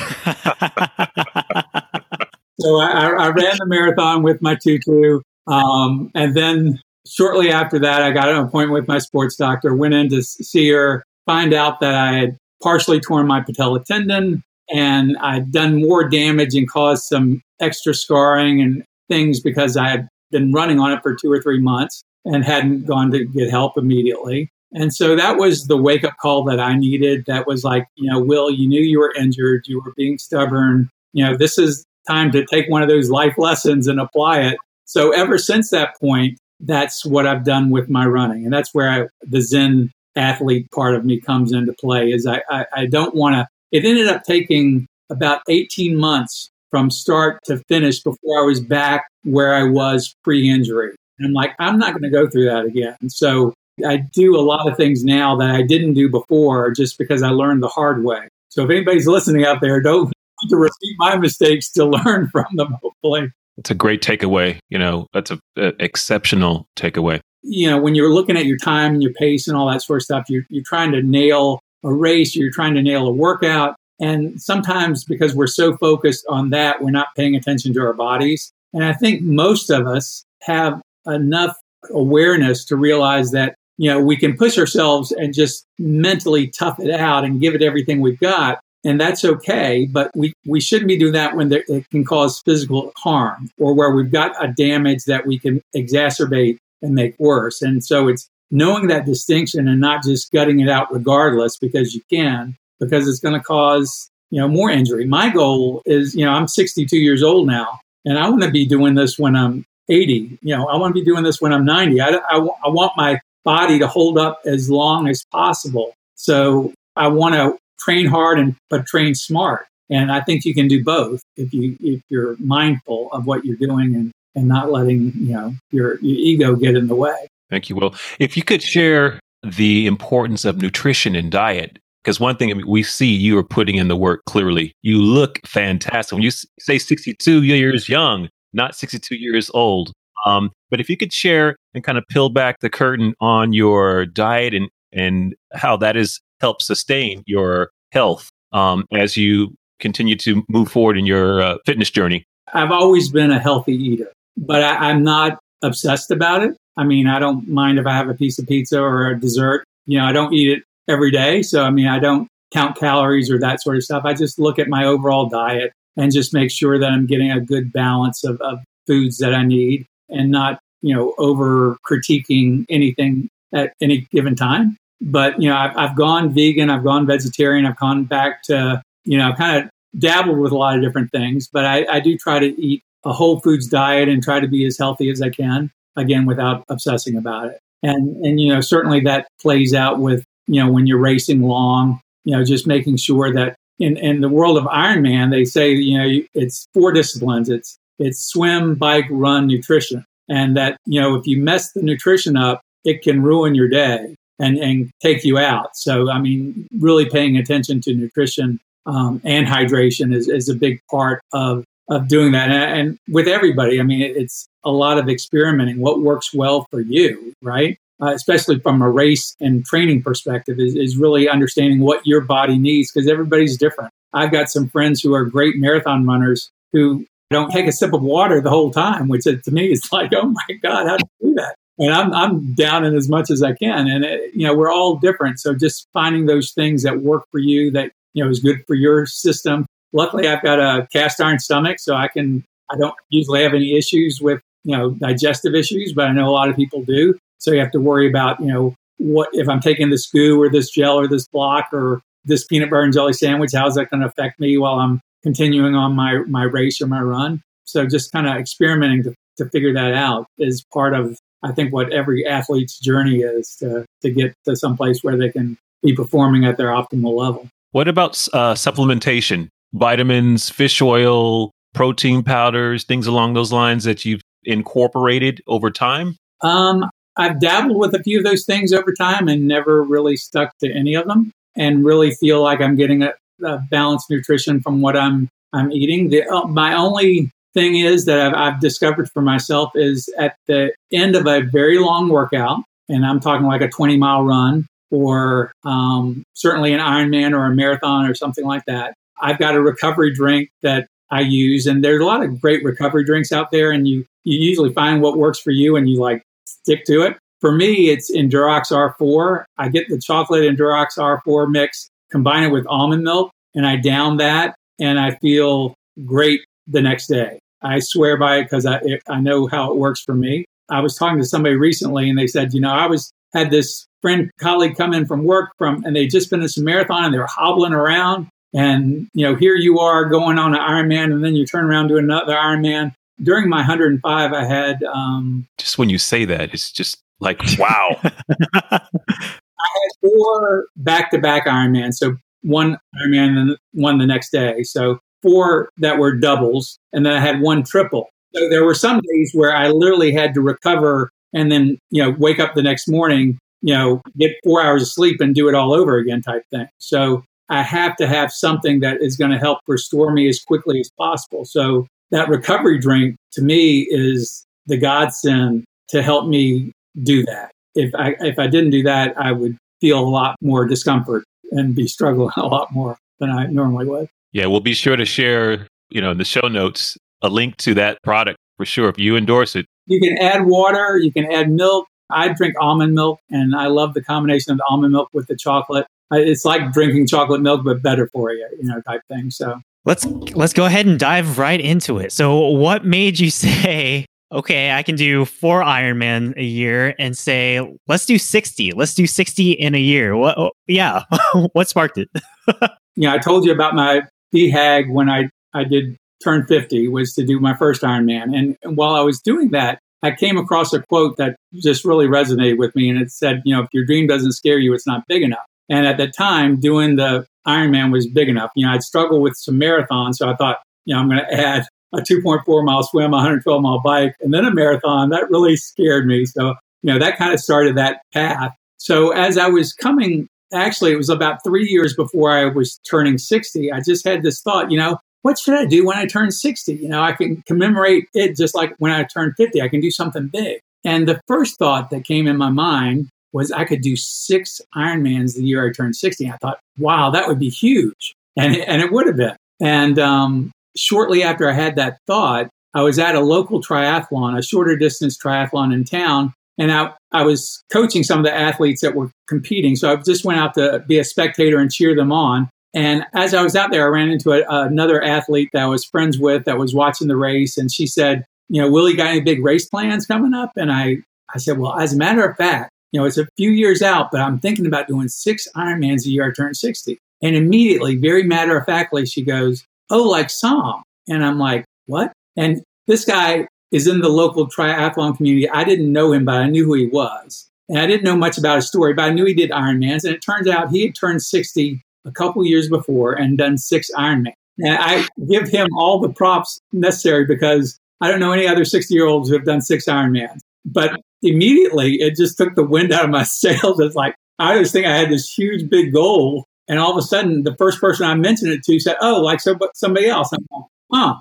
[2.77, 5.21] I, I, ran the marathon with my tutu.
[5.47, 9.95] Um, and then shortly after that, I got an appointment with my sports doctor, went
[9.95, 14.43] in to see her, find out that I had partially torn my patella tendon
[14.73, 20.09] and I'd done more damage and caused some extra scarring and things because I had
[20.31, 23.77] been running on it for two or three months and hadn't gone to get help
[23.77, 24.51] immediately.
[24.73, 27.25] And so that was the wake up call that I needed.
[27.27, 30.89] That was like, you know, Will, you knew you were injured, you were being stubborn.
[31.13, 34.57] You know, this is time to take one of those life lessons and apply it.
[34.87, 38.45] So ever since that point, that's what I've done with my running.
[38.45, 42.43] And that's where I, the Zen athlete part of me comes into play is I,
[42.49, 47.59] I, I don't want to, it ended up taking about 18 months from start to
[47.69, 50.95] finish before I was back where I was pre injury.
[51.23, 52.97] And I'm like, I'm not going to go through that again.
[53.09, 53.55] So
[53.87, 57.29] I do a lot of things now that I didn't do before just because I
[57.31, 58.29] learned the hard way.
[58.49, 60.13] So if anybody's listening out there, don't
[60.51, 63.31] to repeat my mistakes to learn from them, hopefully.
[63.57, 64.59] It's a great takeaway.
[64.69, 67.21] You know, that's a, a, exceptional takeaway.
[67.43, 69.99] You know, when you're looking at your time and your pace and all that sort
[69.99, 73.77] of stuff, you're, you're trying to nail a race, you're trying to nail a workout.
[74.01, 78.53] And sometimes because we're so focused on that, we're not paying attention to our bodies.
[78.73, 81.57] And I think most of us have enough
[81.91, 86.91] awareness to realize that you know, we can push ourselves and just mentally tough it
[86.91, 88.61] out and give it everything we've got.
[88.85, 92.41] And that's okay, but we, we shouldn't be doing that when there, it can cause
[92.45, 97.63] physical harm or where we've got a damage that we can exacerbate and make worse.
[97.63, 102.03] And so it's knowing that distinction and not just gutting it out regardless because you
[102.09, 105.07] can, because it's going to cause, you know, more injury.
[105.07, 108.67] My goal is, you know, I'm 62 years old now and I want to be
[108.67, 110.39] doing this when I'm 80.
[110.43, 112.01] You know, I want to be doing this when I'm 90.
[112.01, 115.95] I, I, I want my body to hold up as long as possible.
[116.15, 119.67] So I want to train hard and but train smart.
[119.91, 123.57] And I think you can do both if you if you're mindful of what you're
[123.57, 127.29] doing and and not letting, you know, your, your ego get in the way.
[127.51, 127.95] Thank you, Will.
[128.19, 132.67] If you could share the importance of nutrition and diet, because one thing I mean,
[132.67, 134.73] we see you are putting in the work clearly.
[134.83, 136.13] You look fantastic.
[136.13, 139.93] When you say 62 years young, not 62 years old.
[140.27, 144.07] Um, but if you could share and kind of peel back the curtain on your
[144.07, 150.45] diet and, and how that has helped sustain your health um, as you continue to
[150.49, 152.25] move forward in your uh, fitness journey?
[152.55, 156.57] I've always been a healthy eater, but I, I'm not obsessed about it.
[156.77, 159.65] I mean, I don't mind if I have a piece of pizza or a dessert.
[159.87, 161.43] You know, I don't eat it every day.
[161.43, 164.05] So, I mean, I don't count calories or that sort of stuff.
[164.05, 167.41] I just look at my overall diet and just make sure that I'm getting a
[167.41, 173.29] good balance of, of foods that I need and not, you know, over critiquing anything
[173.55, 174.77] at any given time.
[175.01, 179.19] But, you know, I've, I've gone vegan, I've gone vegetarian, I've gone back to, you
[179.19, 182.17] know, I've kind of dabbled with a lot of different things, but I, I do
[182.17, 185.31] try to eat a whole foods diet and try to be as healthy as I
[185.31, 187.59] can, again, without obsessing about it.
[187.83, 192.01] And, and, you know, certainly that plays out with, you know, when you're racing long,
[192.25, 195.99] you know, just making sure that in, in the world of Ironman, they say, you
[195.99, 197.49] know, it's four disciplines.
[197.49, 200.05] It's, it's swim, bike, run, nutrition.
[200.29, 204.15] And that, you know, if you mess the nutrition up, it can ruin your day
[204.39, 205.77] and, and take you out.
[205.77, 210.81] So, I mean, really paying attention to nutrition um, and hydration is, is a big
[210.91, 212.51] part of, of doing that.
[212.51, 215.81] And, and with everybody, I mean, it, it's a lot of experimenting.
[215.81, 217.79] What works well for you, right?
[218.03, 222.59] Uh, especially from a race and training perspective, is, is really understanding what your body
[222.59, 223.93] needs because everybody's different.
[224.13, 228.03] I've got some friends who are great marathon runners who don't take a sip of
[228.03, 231.29] water the whole time, which to me is like, oh my God, how do you
[231.29, 231.55] do that?
[231.79, 233.87] And I'm, I'm down in as much as I can.
[233.87, 235.39] And, it, you know, we're all different.
[235.39, 238.75] So just finding those things that work for you that, you know, is good for
[238.75, 239.65] your system.
[239.93, 243.79] Luckily, I've got a cast iron stomach, so I can, I don't usually have any
[243.79, 247.17] issues with, you know, digestive issues, but I know a lot of people do.
[247.43, 250.49] So you have to worry about, you know, what if I'm taking this goo or
[250.49, 254.01] this gel or this block or this peanut butter and jelly sandwich, how's that going
[254.01, 257.43] to affect me while I'm continuing on my, my race or my run?
[257.65, 261.73] So just kind of experimenting to, to figure that out is part of, I think,
[261.73, 265.97] what every athlete's journey is to, to get to some place where they can be
[265.97, 267.49] performing at their optimal level.
[267.73, 269.49] What about uh, supplementation?
[269.73, 276.17] Vitamins, fish oil, protein powders, things along those lines that you've incorporated over time?
[276.43, 280.57] Um, I've dabbled with a few of those things over time and never really stuck
[280.59, 283.13] to any of them and really feel like I'm getting a,
[283.45, 286.09] a balanced nutrition from what I'm I'm eating.
[286.09, 290.73] The, uh, my only thing is that I've, I've discovered for myself is at the
[290.91, 295.53] end of a very long workout, and I'm talking like a 20 mile run or
[295.65, 298.95] um, certainly an Ironman or a marathon or something like that.
[299.21, 303.05] I've got a recovery drink that I use, and there's a lot of great recovery
[303.05, 306.23] drinks out there, and you you usually find what works for you, and you like
[306.65, 307.17] stick to it.
[307.41, 309.45] For me, it's Endurox R4.
[309.59, 314.19] I get the chocolate Endurox R4 mix, combine it with almond milk, and I down
[314.19, 317.41] that, and I feel great the next day.
[317.63, 320.45] I swear by it because I, I know how it works for me.
[320.71, 323.87] I was talking to somebody recently, and they said, you know, I was had this
[324.03, 327.19] friend colleague come in from work from, and they just finished a marathon, and they
[327.19, 331.35] were hobbling around, and you know, here you are going on an Ironman, and then
[331.35, 334.83] you turn around to another Ironman, during my 105, I had.
[334.83, 338.01] Um, just when you say that, it's just like, wow.
[338.03, 341.93] I had four back to back Ironman.
[341.93, 344.63] So one Ironman and one the next day.
[344.65, 346.79] So four that were doubles.
[346.93, 348.09] And then I had one triple.
[348.35, 352.15] So there were some days where I literally had to recover and then, you know,
[352.19, 355.55] wake up the next morning, you know, get four hours of sleep and do it
[355.55, 356.67] all over again type thing.
[356.79, 360.81] So I have to have something that is going to help restore me as quickly
[360.81, 361.45] as possible.
[361.45, 366.73] So that recovery drink to me is the godsend to help me
[367.03, 367.51] do that.
[367.75, 371.75] If I if I didn't do that, I would feel a lot more discomfort and
[371.75, 374.09] be struggling a lot more than I normally would.
[374.33, 377.75] Yeah, we'll be sure to share, you know, in the show notes a link to
[377.75, 379.67] that product for sure if you endorse it.
[379.87, 381.87] You can add water, you can add milk.
[382.11, 385.37] I drink almond milk and I love the combination of the almond milk with the
[385.37, 385.87] chocolate.
[386.11, 389.31] It's like drinking chocolate milk but better for you, you know, type thing.
[389.31, 392.13] So Let's let's go ahead and dive right into it.
[392.13, 397.61] So, what made you say, okay, I can do four Ironman a year, and say,
[397.89, 398.73] let's do sixty.
[398.73, 400.17] Let's do sixty in a year.
[400.17, 400.39] What?
[400.39, 401.05] Oh, yeah,
[401.53, 402.09] what sparked it?
[402.97, 404.03] yeah, I told you about my
[404.35, 408.77] BHAG when I I did turn fifty was to do my first Ironman, and, and
[408.77, 412.75] while I was doing that, I came across a quote that just really resonated with
[412.77, 415.23] me, and it said, you know, if your dream doesn't scare you, it's not big
[415.23, 415.45] enough.
[415.69, 418.51] And at the time, doing the Ironman was big enough.
[418.55, 421.33] You know, I'd struggle with some marathons, so I thought, you know, I'm going to
[421.33, 425.11] add a 2.4 mile swim, a 112 mile bike, and then a marathon.
[425.11, 426.25] That really scared me.
[426.25, 428.55] So, you know, that kind of started that path.
[428.79, 433.19] So as I was coming, actually, it was about three years before I was turning
[433.19, 433.71] 60.
[433.73, 436.75] I just had this thought, you know, what should I do when I turn 60?
[436.75, 439.63] You know, I can commemorate it just like when I turn 50.
[439.63, 440.61] I can do something big.
[440.85, 445.37] And the first thought that came in my mind was I could do six Ironmans
[445.37, 446.31] the year I turned 60.
[446.31, 448.15] I thought, wow, that would be huge.
[448.37, 449.37] And, and it would have been.
[449.61, 454.43] And um, shortly after I had that thought, I was at a local triathlon, a
[454.43, 456.33] shorter distance triathlon in town.
[456.59, 459.77] And I, I was coaching some of the athletes that were competing.
[459.77, 462.49] So I just went out to be a spectator and cheer them on.
[462.75, 465.85] And as I was out there, I ran into a, another athlete that I was
[465.85, 467.59] friends with that was watching the race.
[467.59, 470.53] And she said, you know, Willie, got any big race plans coming up?
[470.57, 470.99] And I,
[471.35, 474.11] I said, well, as a matter of fact, you know, it's a few years out,
[474.13, 476.29] but I'm thinking about doing six Ironmans a year.
[476.29, 476.99] I turn 60.
[477.23, 480.83] And immediately, very matter of factly, she goes, oh, like Sam.
[481.09, 482.13] And I'm like, what?
[482.37, 485.49] And this guy is in the local triathlon community.
[485.49, 487.49] I didn't know him, but I knew who he was.
[487.69, 490.05] And I didn't know much about his story, but I knew he did Ironmans.
[490.05, 493.91] And it turns out he had turned 60 a couple years before and done six
[493.97, 494.35] Ironman.
[494.59, 498.93] And I give him all the props necessary because I don't know any other 60
[498.93, 500.41] year olds who have done six Ironmans.
[500.67, 503.81] But immediately it just took the wind out of my sails.
[503.81, 506.47] It's like, I was thinking I had this huge big goal.
[506.69, 509.41] And all of a sudden, the first person I mentioned it to said, Oh, like
[509.41, 510.31] so, somebody else.
[510.33, 511.15] I'm like, Huh.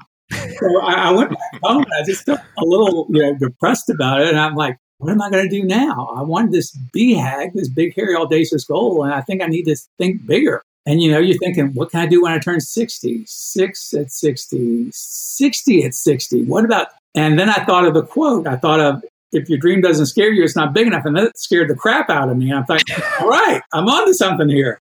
[0.60, 3.90] So I, I went back home and I just felt a little you know, depressed
[3.90, 4.30] about it.
[4.30, 6.14] And I'm like, what am I going to do now?
[6.16, 9.04] I wanted this BHAG, this big, hairy, audacious goal.
[9.04, 10.62] And I think I need to think bigger.
[10.86, 13.24] And you know, you're thinking, what can I do when I turn 60?
[13.26, 16.44] Six at 60, 60 at 60.
[16.44, 16.88] What about?
[17.16, 18.48] And then I thought of the quote.
[18.48, 21.06] I thought of, if your dream doesn't scare you, it's not big enough.
[21.06, 22.52] And that scared the crap out of me.
[22.52, 22.84] I thought,
[23.22, 24.80] all right, I'm onto something here.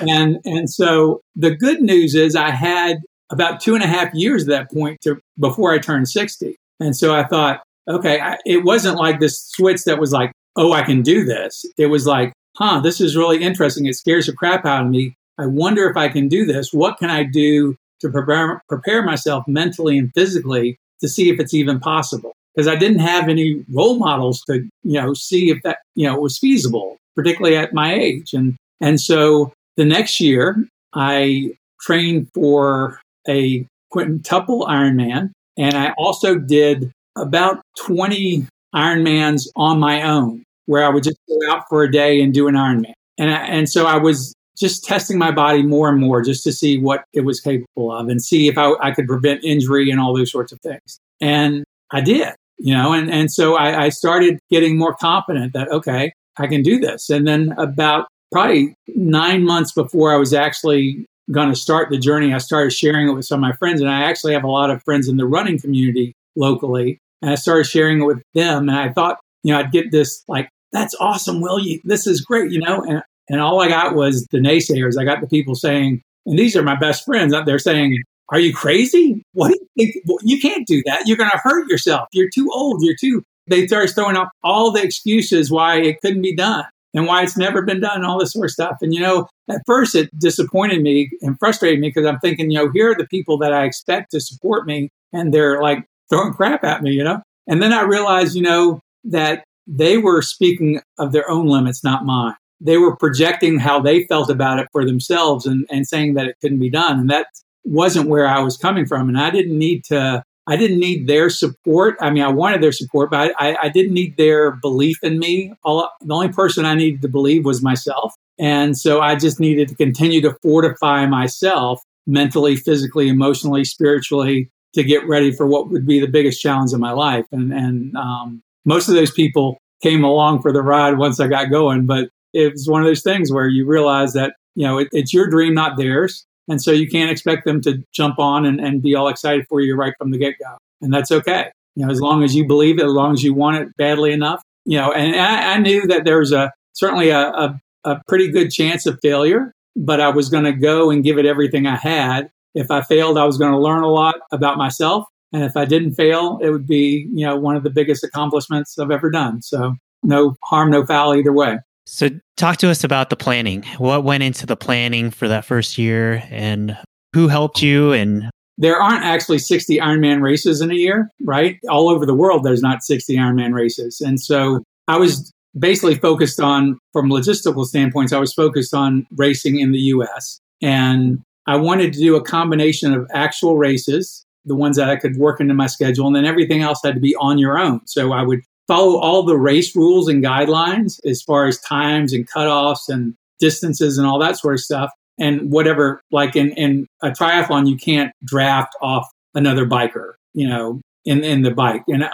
[0.00, 2.98] And, and so the good news is I had
[3.30, 6.56] about two and a half years at that point to before I turned 60.
[6.80, 10.72] And so I thought, okay, I, it wasn't like this switch that was like, oh,
[10.72, 11.64] I can do this.
[11.76, 13.86] It was like, huh, this is really interesting.
[13.86, 15.14] It scares the crap out of me.
[15.38, 16.72] I wonder if I can do this.
[16.72, 21.54] What can I do to prepare, prepare myself mentally and physically to see if it's
[21.54, 22.32] even possible?
[22.60, 26.20] Because I didn't have any role models to, you know, see if that, you know,
[26.20, 28.34] was feasible, particularly at my age.
[28.34, 35.30] And, and so the next year I trained for a quintuple Ironman.
[35.56, 41.50] And I also did about 20 Ironmans on my own where I would just go
[41.50, 42.92] out for a day and do an Ironman.
[43.16, 46.52] And, I, and so I was just testing my body more and more just to
[46.52, 49.98] see what it was capable of and see if I, I could prevent injury and
[49.98, 51.00] all those sorts of things.
[51.22, 55.68] And I did, you know, and, and so I, I started getting more confident that,
[55.68, 57.08] okay, I can do this.
[57.08, 62.34] And then about probably nine months before I was actually going to start the journey,
[62.34, 63.80] I started sharing it with some of my friends.
[63.80, 66.98] And I actually have a lot of friends in the running community locally.
[67.22, 68.68] And I started sharing it with them.
[68.68, 71.58] And I thought, you know, I'd get this like that's awesome, Will.
[71.58, 72.82] You, this is great, you know?
[72.82, 74.98] And, and all I got was the naysayers.
[75.00, 78.38] I got the people saying, and these are my best friends out there saying, are
[78.38, 79.22] you crazy?
[79.32, 80.04] What do you think?
[80.22, 81.06] You can't do that.
[81.06, 82.08] You're going to hurt yourself.
[82.12, 82.82] You're too old.
[82.82, 83.22] You're too.
[83.46, 86.64] They start throwing up all the excuses why it couldn't be done
[86.94, 88.76] and why it's never been done, all this sort of stuff.
[88.80, 92.58] And, you know, at first it disappointed me and frustrated me because I'm thinking, you
[92.58, 96.32] know, here are the people that I expect to support me and they're like throwing
[96.32, 97.22] crap at me, you know?
[97.46, 102.04] And then I realized, you know, that they were speaking of their own limits, not
[102.04, 102.34] mine.
[102.60, 106.36] They were projecting how they felt about it for themselves and, and saying that it
[106.40, 107.00] couldn't be done.
[107.00, 107.28] And that
[107.64, 109.08] wasn't where I was coming from.
[109.08, 111.96] And I didn't need to, I didn't need their support.
[112.00, 115.52] I mean, I wanted their support, but I, I didn't need their belief in me.
[115.62, 118.14] All, the only person I needed to believe was myself.
[118.38, 124.82] And so I just needed to continue to fortify myself mentally, physically, emotionally, spiritually to
[124.82, 127.26] get ready for what would be the biggest challenge of my life.
[127.32, 131.50] And, and, um, most of those people came along for the ride once I got
[131.50, 134.88] going, but it was one of those things where you realize that, you know, it,
[134.92, 136.26] it's your dream, not theirs.
[136.48, 139.60] And so you can't expect them to jump on and, and be all excited for
[139.60, 140.56] you right from the get go.
[140.80, 141.50] And that's okay.
[141.76, 144.12] You know, as long as you believe it, as long as you want it badly
[144.12, 148.00] enough, you know, and I, I knew that there was a certainly a, a, a
[148.08, 151.66] pretty good chance of failure, but I was going to go and give it everything
[151.66, 152.30] I had.
[152.54, 155.64] If I failed, I was going to learn a lot about myself and if I
[155.64, 159.42] didn't fail, it would be, you know, one of the biggest accomplishments I've ever done.
[159.42, 161.58] So no harm, no foul either way.
[161.92, 163.64] So talk to us about the planning.
[163.78, 166.78] What went into the planning for that first year and
[167.12, 171.58] who helped you and there aren't actually 60 Ironman races in a year, right?
[171.68, 174.00] All over the world, there's not 60 Ironman races.
[174.00, 179.58] And so I was basically focused on, from logistical standpoints, I was focused on racing
[179.58, 180.38] in the US.
[180.62, 185.16] And I wanted to do a combination of actual races the ones that I could
[185.16, 186.06] work into my schedule.
[186.06, 187.86] And then everything else had to be on your own.
[187.86, 188.40] So I would
[188.70, 193.98] follow all the race rules and guidelines as far as times and cutoffs and distances
[193.98, 194.92] and all that sort of stuff.
[195.18, 200.80] And whatever, like in, in a triathlon, you can't draft off another biker, you know,
[201.04, 201.82] in, in the bike.
[201.88, 202.08] And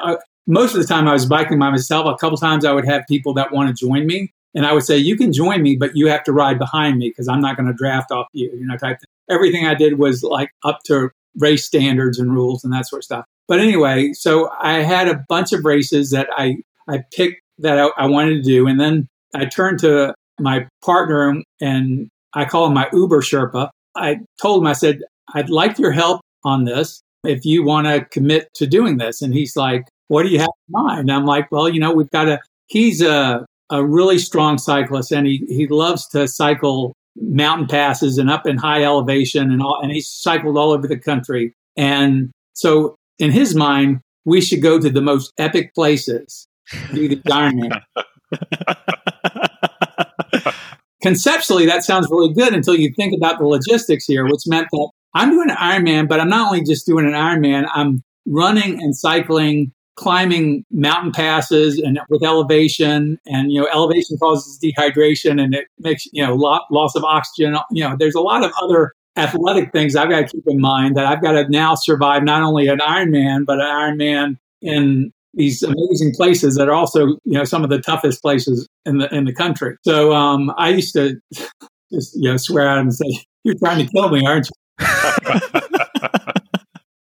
[0.46, 2.06] most of the time I was biking by myself.
[2.06, 4.32] A couple times I would have people that want to join me.
[4.54, 7.10] And I would say, you can join me, but you have to ride behind me
[7.10, 9.04] because I'm not going to draft off you, you know, type thing.
[9.28, 13.04] Everything I did was like up to race standards and rules and that sort of
[13.04, 13.24] stuff.
[13.48, 16.56] But anyway, so I had a bunch of races that I,
[16.88, 18.66] I picked that I, I wanted to do.
[18.66, 23.70] And then I turned to my partner and I call him my Uber Sherpa.
[23.94, 25.00] I told him, I said,
[25.34, 29.22] I'd like your help on this if you want to commit to doing this.
[29.22, 31.00] And he's like, what do you have in mind?
[31.00, 35.12] And I'm like, well, you know, we've got a, he's a, a really strong cyclist
[35.12, 39.80] and he, he loves to cycle mountain passes and up in high elevation and all,
[39.82, 41.54] and he's cycled all over the country.
[41.76, 46.48] And so in his mind, we should go to the most epic places,
[46.92, 47.80] do the Ironman.
[51.02, 54.90] Conceptually, that sounds really good until you think about the logistics here, which meant that
[55.14, 58.96] I'm doing an Ironman, but I'm not only just doing an Ironman, I'm running and
[58.96, 65.66] cycling climbing mountain passes and with elevation and you know elevation causes dehydration and it
[65.78, 69.96] makes you know loss of oxygen you know there's a lot of other athletic things
[69.96, 72.78] i've got to keep in mind that i've got to now survive not only an
[72.78, 77.70] ironman but an ironman in these amazing places that are also you know some of
[77.70, 79.76] the toughest places in the in the country.
[79.82, 81.20] So um, i used to
[81.92, 85.60] just you know swear at him and say you're trying to kill me aren't you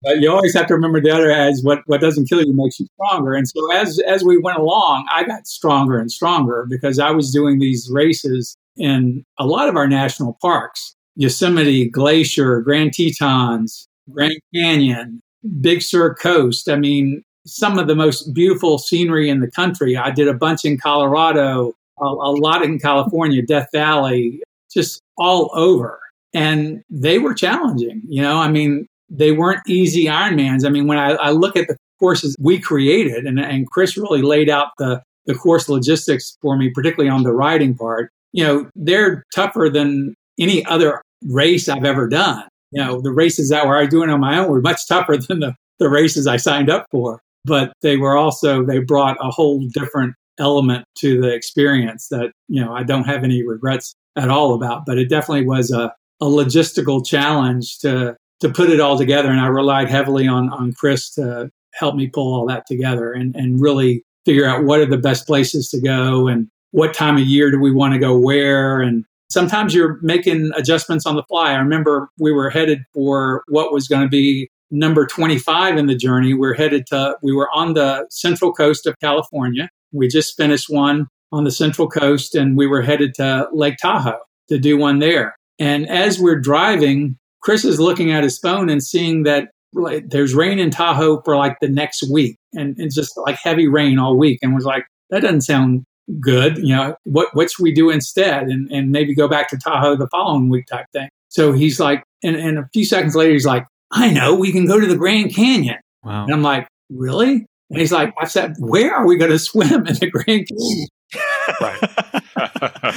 [0.06, 2.80] But you always have to remember the other as what, what doesn't kill you makes
[2.80, 3.34] you stronger.
[3.34, 7.32] And so as as we went along, I got stronger and stronger because I was
[7.32, 10.95] doing these races in a lot of our national parks.
[11.16, 15.22] Yosemite, Glacier, Grand Tetons, Grand Canyon,
[15.60, 16.70] Big Sur Coast.
[16.70, 19.97] I mean, some of the most beautiful scenery in the country.
[19.97, 25.49] I did a bunch in Colorado, a, a lot in California, Death Valley, just all
[25.56, 25.99] over.
[26.34, 28.01] And they were challenging.
[28.08, 30.66] You know, I mean, they weren't easy Ironmans.
[30.66, 34.22] I mean, when I, I look at the courses we created, and, and Chris really
[34.22, 38.70] laid out the, the course logistics for me, particularly on the riding part, you know,
[38.76, 42.43] they're tougher than any other race I've ever done.
[42.72, 45.39] You know, the races that were I doing on my own were much tougher than
[45.39, 47.22] the, the races I signed up for.
[47.45, 52.64] But they were also, they brought a whole different element to the experience that, you
[52.64, 54.86] know, I don't have any regrets at all about.
[54.86, 59.30] But it definitely was a, a logistical challenge to to put it all together.
[59.30, 63.36] And I relied heavily on, on Chris to help me pull all that together and,
[63.36, 67.24] and really figure out what are the best places to go and what time of
[67.24, 68.82] year do we want to go where.
[68.82, 71.52] And sometimes you're making adjustments on the fly.
[71.52, 75.96] I remember we were headed for what was going to be number 25 in the
[75.96, 76.34] journey.
[76.34, 79.70] We're headed to, we were on the central coast of California.
[79.92, 84.20] We just finished one on the central coast and we were headed to Lake Tahoe
[84.50, 85.36] to do one there.
[85.60, 90.34] And as we're driving, Chris is looking at his phone and seeing that like, there's
[90.34, 94.18] rain in Tahoe for like the next week and it's just like heavy rain all
[94.18, 95.84] week and was like, that doesn't sound
[96.20, 96.58] good.
[96.58, 98.48] You know, what, what should we do instead?
[98.48, 101.08] And, and maybe go back to Tahoe the following week type thing.
[101.30, 104.66] So he's like, and, and a few seconds later, he's like, I know we can
[104.66, 105.78] go to the Grand Canyon.
[106.04, 106.24] Wow.
[106.24, 107.46] And I'm like, really?
[107.70, 110.88] And he's like, I said, where are we going to swim in the Grand Canyon?
[111.62, 112.96] right.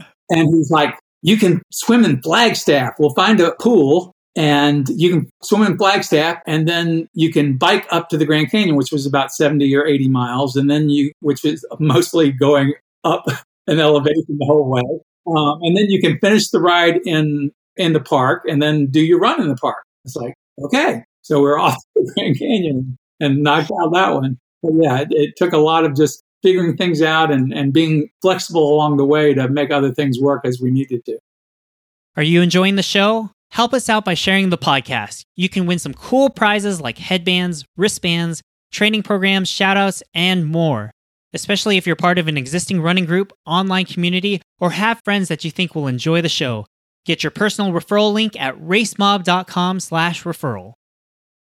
[0.30, 2.94] and he's like, you can swim in Flagstaff.
[3.00, 7.84] We'll find a pool and you can swim in Flagstaff and then you can bike
[7.90, 10.54] up to the Grand Canyon, which was about 70 or 80 miles.
[10.54, 13.26] And then you, which is mostly going up
[13.66, 14.82] an elevation the whole way.
[15.26, 19.00] Um, and then you can finish the ride in, in the park and then do
[19.00, 19.82] your run in the park.
[20.04, 21.02] It's like, okay.
[21.22, 24.38] So we're off to the Grand Canyon and knocked out that one.
[24.62, 28.08] But yeah, it, it took a lot of just figuring things out and, and being
[28.22, 31.18] flexible along the way to make other things work as we needed to.
[32.16, 33.30] Are you enjoying the show?
[33.50, 35.22] Help us out by sharing the podcast.
[35.34, 40.90] You can win some cool prizes like headbands, wristbands, training programs, shoutouts, and more.
[41.32, 45.44] Especially if you're part of an existing running group, online community, or have friends that
[45.44, 46.66] you think will enjoy the show.
[47.04, 50.72] Get your personal referral link at racemob.com slash referral.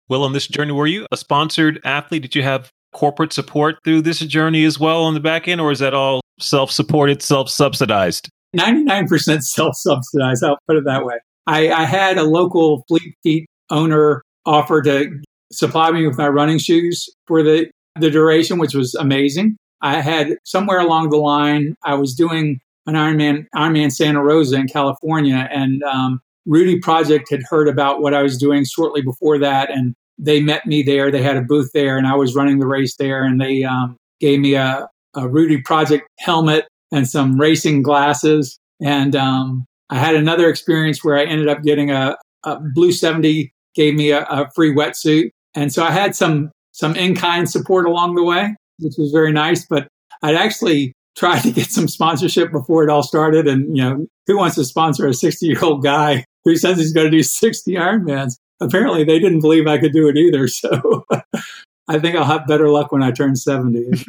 [0.08, 2.22] Well, on this journey, were you a sponsored athlete?
[2.22, 5.70] Did you have corporate support through this journey as well on the back end, or
[5.70, 8.28] is that all self supported, self subsidized?
[8.56, 11.16] 99% self subsidized, I'll put it that way.
[11.46, 15.10] I, I, had a local Fleet Feet owner offer to
[15.50, 19.56] supply me with my running shoes for the, the duration, which was amazing.
[19.80, 24.66] I had somewhere along the line, I was doing an Ironman, Ironman Santa Rosa in
[24.66, 29.70] California, and um, Rudy Project had heard about what I was doing shortly before that
[29.70, 31.10] and they met me there.
[31.10, 33.96] They had a booth there, and I was running the race there, and they um,
[34.20, 38.58] gave me a, a Rudy Project helmet and some racing glasses.
[38.82, 43.52] And um, I had another experience where I ended up getting a, a Blue 70
[43.74, 47.86] gave me a, a free wetsuit, and so I had some some in kind support
[47.86, 49.66] along the way, which was very nice.
[49.66, 49.88] But
[50.22, 54.36] I'd actually tried to get some sponsorship before it all started, and you know who
[54.36, 57.72] wants to sponsor a 60 year old guy who says he's going to do 60
[57.74, 58.34] Ironmans?
[58.60, 60.48] Apparently, they didn't believe I could do it either.
[60.48, 61.06] So
[61.88, 64.04] I think I'll have better luck when I turn 70.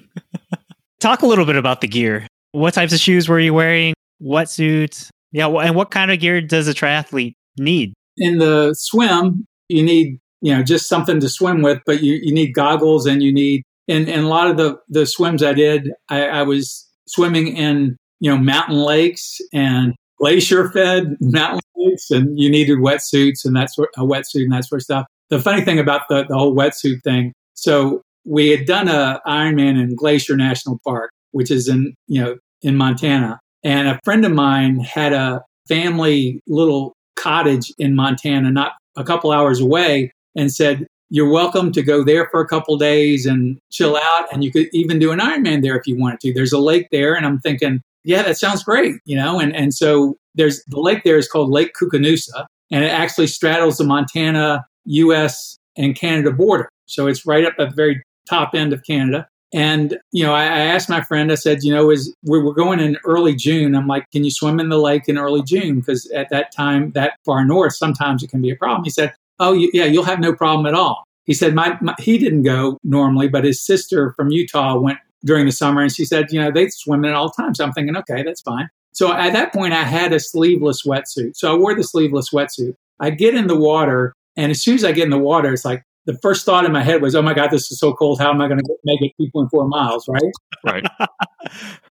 [1.00, 2.26] Talk a little bit about the gear.
[2.52, 3.94] What types of shoes were you wearing?
[4.18, 5.10] What suits?
[5.32, 7.94] Yeah, and what kind of gear does a triathlete need?
[8.16, 12.32] In the swim, you need you know just something to swim with, but you, you
[12.32, 15.90] need goggles and you need and, and a lot of the the swims I did,
[16.08, 22.38] I, I was swimming in you know mountain lakes and glacier fed mountain lakes, and
[22.38, 25.06] you needed wetsuits and that sort a wetsuit and that sort of stuff.
[25.30, 29.80] The funny thing about the, the whole wetsuit thing, so we had done a Ironman
[29.80, 34.32] in Glacier National Park, which is in you know in Montana, and a friend of
[34.32, 40.86] mine had a family little cottage in Montana, not a couple hours away, and said,
[41.10, 44.32] You're welcome to go there for a couple days and chill out.
[44.32, 46.32] And you could even do an Ironman there if you wanted to.
[46.32, 47.14] There's a lake there.
[47.14, 49.38] And I'm thinking, yeah, that sounds great, you know?
[49.40, 53.78] And, and so there's the lake there is called Lake Koocanusa, and it actually straddles
[53.78, 56.68] the Montana, US, and Canada border.
[56.86, 59.26] So it's right up at the very top end of Canada.
[59.52, 62.52] And, you know, I, I, asked my friend, I said, you know, is we were
[62.52, 63.74] going in early June.
[63.74, 65.80] I'm like, can you swim in the lake in early June?
[65.80, 68.84] Because at that time, that far north, sometimes it can be a problem.
[68.84, 71.02] He said, oh, yeah, you'll have no problem at all.
[71.24, 75.46] He said, my, my, he didn't go normally, but his sister from Utah went during
[75.46, 75.82] the summer.
[75.82, 77.54] And she said, you know, they swim in it all the time.
[77.54, 78.68] So I'm thinking, okay, that's fine.
[78.92, 81.36] So at that point, I had a sleeveless wetsuit.
[81.36, 82.74] So I wore the sleeveless wetsuit.
[83.00, 84.14] I get in the water.
[84.36, 86.72] And as soon as I get in the water, it's like, the first thought in
[86.72, 88.18] my head was, "Oh my God, this is so cold.
[88.18, 90.32] How am I going to make it 2.4 miles?" Right?
[90.64, 90.86] Right.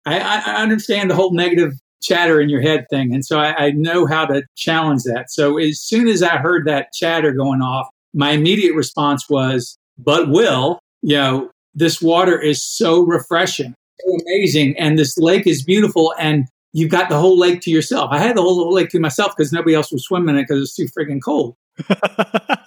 [0.04, 3.70] I, I, understand the whole negative chatter in your head thing, and so I, I
[3.70, 5.30] know how to challenge that.
[5.30, 10.28] So as soon as I heard that chatter going off, my immediate response was, "But
[10.28, 16.14] Will, you know, this water is so refreshing, so amazing, and this lake is beautiful,
[16.18, 18.10] and you've got the whole lake to yourself.
[18.12, 20.60] I had the whole lake to myself because nobody else was swimming it because it
[20.60, 21.56] was too freaking cold."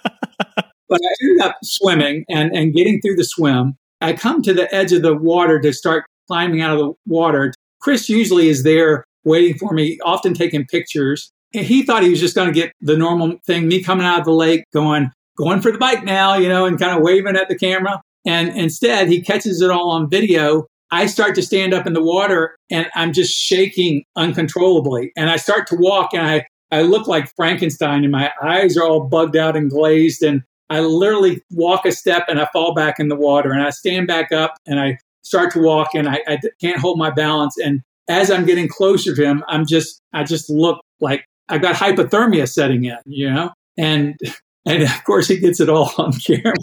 [0.88, 3.76] But I ended up swimming and, and getting through the swim.
[4.00, 7.52] I come to the edge of the water to start climbing out of the water.
[7.80, 11.30] Chris usually is there waiting for me, often taking pictures.
[11.54, 14.20] And he thought he was just going to get the normal thing, me coming out
[14.20, 17.36] of the lake, going, going for the bike now, you know, and kind of waving
[17.36, 18.00] at the camera.
[18.26, 20.66] And instead, he catches it all on video.
[20.90, 25.12] I start to stand up in the water and I'm just shaking uncontrollably.
[25.16, 28.84] And I start to walk and I, I look like Frankenstein and my eyes are
[28.84, 30.22] all bugged out and glazed.
[30.22, 33.70] And I literally walk a step and I fall back in the water and I
[33.70, 37.56] stand back up and I start to walk and I, I can't hold my balance.
[37.58, 41.74] And as I'm getting closer to him, I'm just, I just look like I've got
[41.74, 43.52] hypothermia setting in, you know?
[43.76, 44.18] And,
[44.66, 46.54] and of course he gets it all on camera.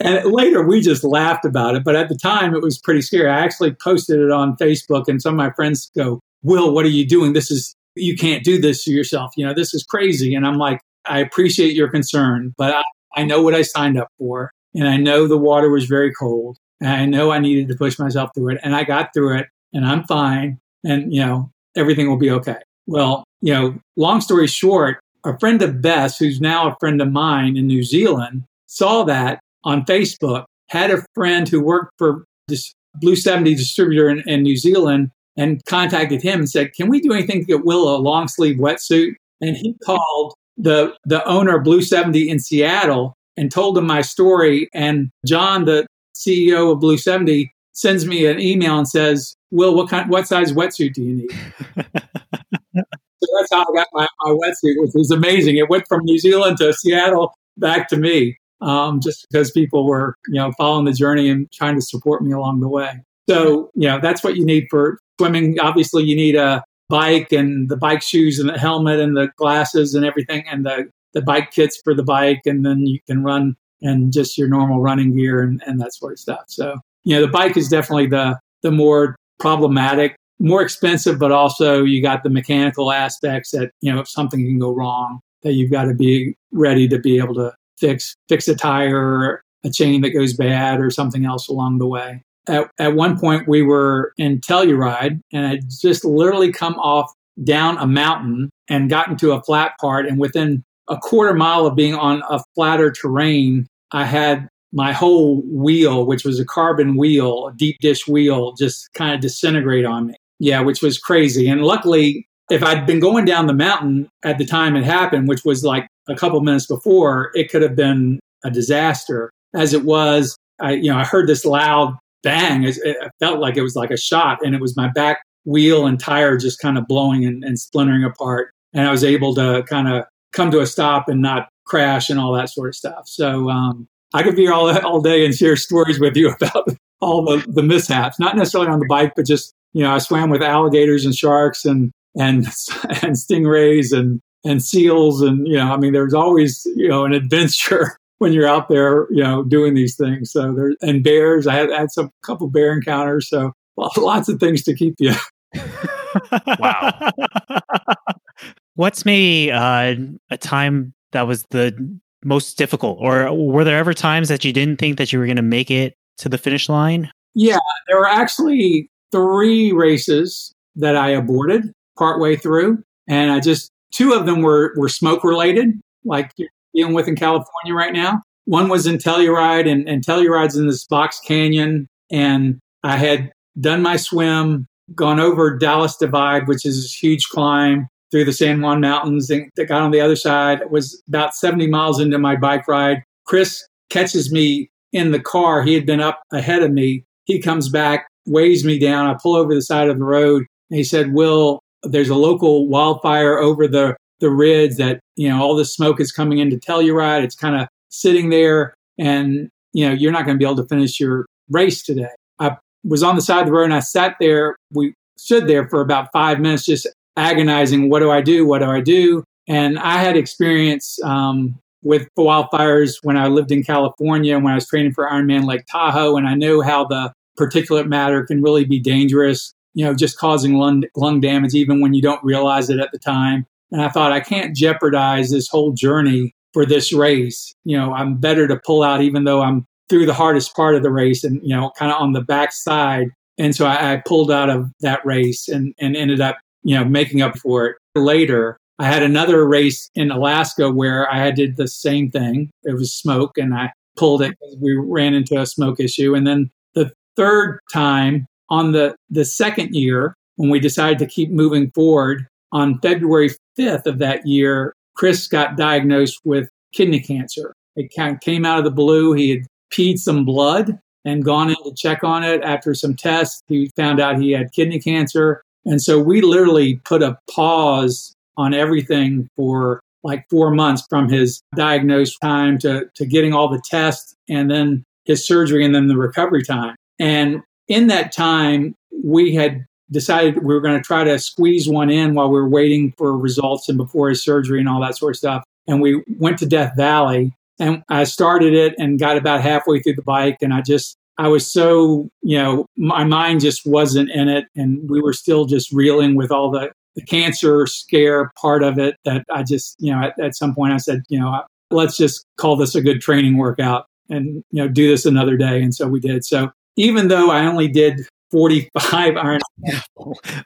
[0.00, 1.84] And later we just laughed about it.
[1.84, 3.30] But at the time it was pretty scary.
[3.30, 6.90] I actually posted it on Facebook and some of my friends go, Will, what are
[6.90, 7.32] you doing?
[7.32, 9.32] This is, you can't do this to yourself.
[9.36, 10.34] You know, this is crazy.
[10.34, 12.82] And I'm like, I appreciate your concern, but I,
[13.16, 16.58] I know what I signed up for, and I know the water was very cold,
[16.80, 19.46] and I know I needed to push myself through it, and I got through it,
[19.72, 22.56] and I'm fine, and you know everything will be okay.
[22.86, 27.10] Well, you know, long story short, a friend of Beth's, who's now a friend of
[27.10, 32.74] mine in New Zealand, saw that on Facebook, had a friend who worked for this
[32.96, 37.12] Blue 70 distributor in, in New Zealand and contacted him and said, Can we do
[37.12, 39.14] anything to get Will a long sleeve wetsuit?
[39.40, 44.00] And he called the the owner of Blue 70 in Seattle and told him my
[44.00, 44.68] story.
[44.72, 45.86] And John, the
[46.16, 50.52] CEO of Blue 70, sends me an email and says, Will, what kind what size
[50.52, 51.30] wetsuit do you need?
[51.76, 55.56] so that's how I got my, my wetsuit, which was amazing.
[55.56, 58.38] It went from New Zealand to Seattle back to me.
[58.64, 62.32] Um, just because people were, you know, following the journey and trying to support me
[62.32, 62.98] along the way.
[63.28, 65.60] So, you know, that's what you need for swimming.
[65.60, 69.94] Obviously, you need a bike and the bike shoes and the helmet and the glasses
[69.94, 72.40] and everything and the, the bike kits for the bike.
[72.46, 76.12] And then you can run and just your normal running gear and, and that sort
[76.12, 76.44] of stuff.
[76.48, 81.84] So, you know, the bike is definitely the, the more problematic, more expensive, but also
[81.84, 85.70] you got the mechanical aspects that, you know, if something can go wrong, that you've
[85.70, 90.10] got to be ready to be able to fix, fix a tire a chain that
[90.10, 94.40] goes bad or something else along the way at, at one point we were in
[94.40, 97.12] Telluride and I just literally come off
[97.42, 100.06] down a mountain and gotten to a flat part.
[100.06, 105.42] And within a quarter mile of being on a flatter terrain, I had my whole
[105.42, 110.08] wheel, which was a carbon wheel, a deep dish wheel, just kind of disintegrate on
[110.08, 110.14] me.
[110.40, 111.48] Yeah, which was crazy.
[111.48, 115.44] And luckily, if I'd been going down the mountain at the time it happened, which
[115.44, 119.30] was like a couple minutes before, it could have been a disaster.
[119.54, 122.64] As it was, I you know I heard this loud bang.
[122.64, 125.86] It, it felt like it was like a shot, and it was my back wheel
[125.86, 128.50] and tire just kind of blowing and, and splintering apart.
[128.72, 132.18] And I was able to kind of come to a stop and not crash and
[132.18, 133.06] all that sort of stuff.
[133.06, 136.68] So um, I could be all all day and share stories with you about
[137.00, 140.30] all the the mishaps, not necessarily on the bike, but just you know I swam
[140.30, 142.46] with alligators and sharks and and
[143.02, 147.12] and stingrays and and seals and you know I mean there's always you know an
[147.12, 150.32] adventure when you're out there you know doing these things.
[150.32, 151.46] So there and bears.
[151.46, 153.28] I had, I had some couple bear encounters.
[153.28, 155.14] So lots of things to keep you.
[156.58, 157.10] wow.
[158.76, 159.94] What's maybe uh,
[160.30, 164.78] a time that was the most difficult, or were there ever times that you didn't
[164.78, 167.10] think that you were going to make it to the finish line?
[167.34, 174.12] Yeah, there were actually three races that I aborted partway through, and I just two
[174.12, 178.20] of them were were smoke related, like you're dealing with in California right now.
[178.46, 183.80] One was in Telluride, and, and Telluride's in this box canyon, and I had done
[183.80, 188.80] my swim, gone over Dallas Divide, which is this huge climb, through the San Juan
[188.80, 190.60] Mountains and got on the other side.
[190.60, 193.02] It was about 70 miles into my bike ride.
[193.26, 195.64] Chris catches me in the car.
[195.64, 197.04] He had been up ahead of me.
[197.24, 199.10] He comes back, weighs me down.
[199.10, 202.68] I pull over the side of the road and he said, Will, there's a local
[202.68, 207.22] wildfire over the, the ridge that, you know, all the smoke is coming into Telluride.
[207.22, 210.68] It's kind of sitting there and, you know, you're not going to be able to
[210.68, 212.08] finish your race today.
[212.38, 214.56] I was on the side of the road and I sat there.
[214.72, 218.46] We stood there for about five minutes just agonizing what do I do?
[218.46, 219.24] What do I do?
[219.46, 224.66] And I had experience um, with wildfires when I lived in California, when I was
[224.66, 228.80] training for Ironman Lake Tahoe, and I know how the particulate matter can really be
[228.80, 232.90] dangerous, you know, just causing lung, lung damage even when you don't realize it at
[232.92, 233.46] the time.
[233.70, 237.52] And I thought, I can't jeopardize this whole journey for this race.
[237.64, 240.82] You know, I'm better to pull out even though I'm through the hardest part of
[240.82, 243.08] the race and, you know, kind of on the back side.
[243.36, 246.84] And so I, I pulled out of that race and, and ended up you know,
[246.84, 248.58] making up for it later.
[248.78, 252.50] I had another race in Alaska where I did the same thing.
[252.64, 256.14] It was smoke and I pulled it because we ran into a smoke issue.
[256.14, 261.30] And then the third time on the, the second year, when we decided to keep
[261.30, 267.54] moving forward on February 5th of that year, Chris got diagnosed with kidney cancer.
[267.76, 267.90] It
[268.20, 269.12] came out of the blue.
[269.12, 273.42] He had peed some blood and gone in to check on it after some tests.
[273.48, 275.42] He found out he had kidney cancer.
[275.66, 281.42] And so we literally put a pause on everything for like four months from his
[281.56, 285.96] diagnosed time to, to getting all the tests and then his surgery and then the
[285.96, 286.76] recovery time.
[286.98, 291.90] And in that time, we had decided we were going to try to squeeze one
[291.90, 295.14] in while we were waiting for results and before his surgery and all that sort
[295.14, 295.44] of stuff.
[295.66, 299.94] And we went to Death Valley and I started it and got about halfway through
[299.94, 304.28] the bike and I just I was so, you know, my mind just wasn't in
[304.28, 304.46] it.
[304.56, 308.96] And we were still just reeling with all the, the cancer scare part of it
[309.04, 311.40] that I just, you know, at, at some point I said, you know,
[311.70, 315.62] let's just call this a good training workout and, you know, do this another day.
[315.62, 316.24] And so we did.
[316.24, 318.00] So even though I only did
[318.30, 319.40] 45 iron,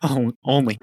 [0.03, 0.79] oh, only.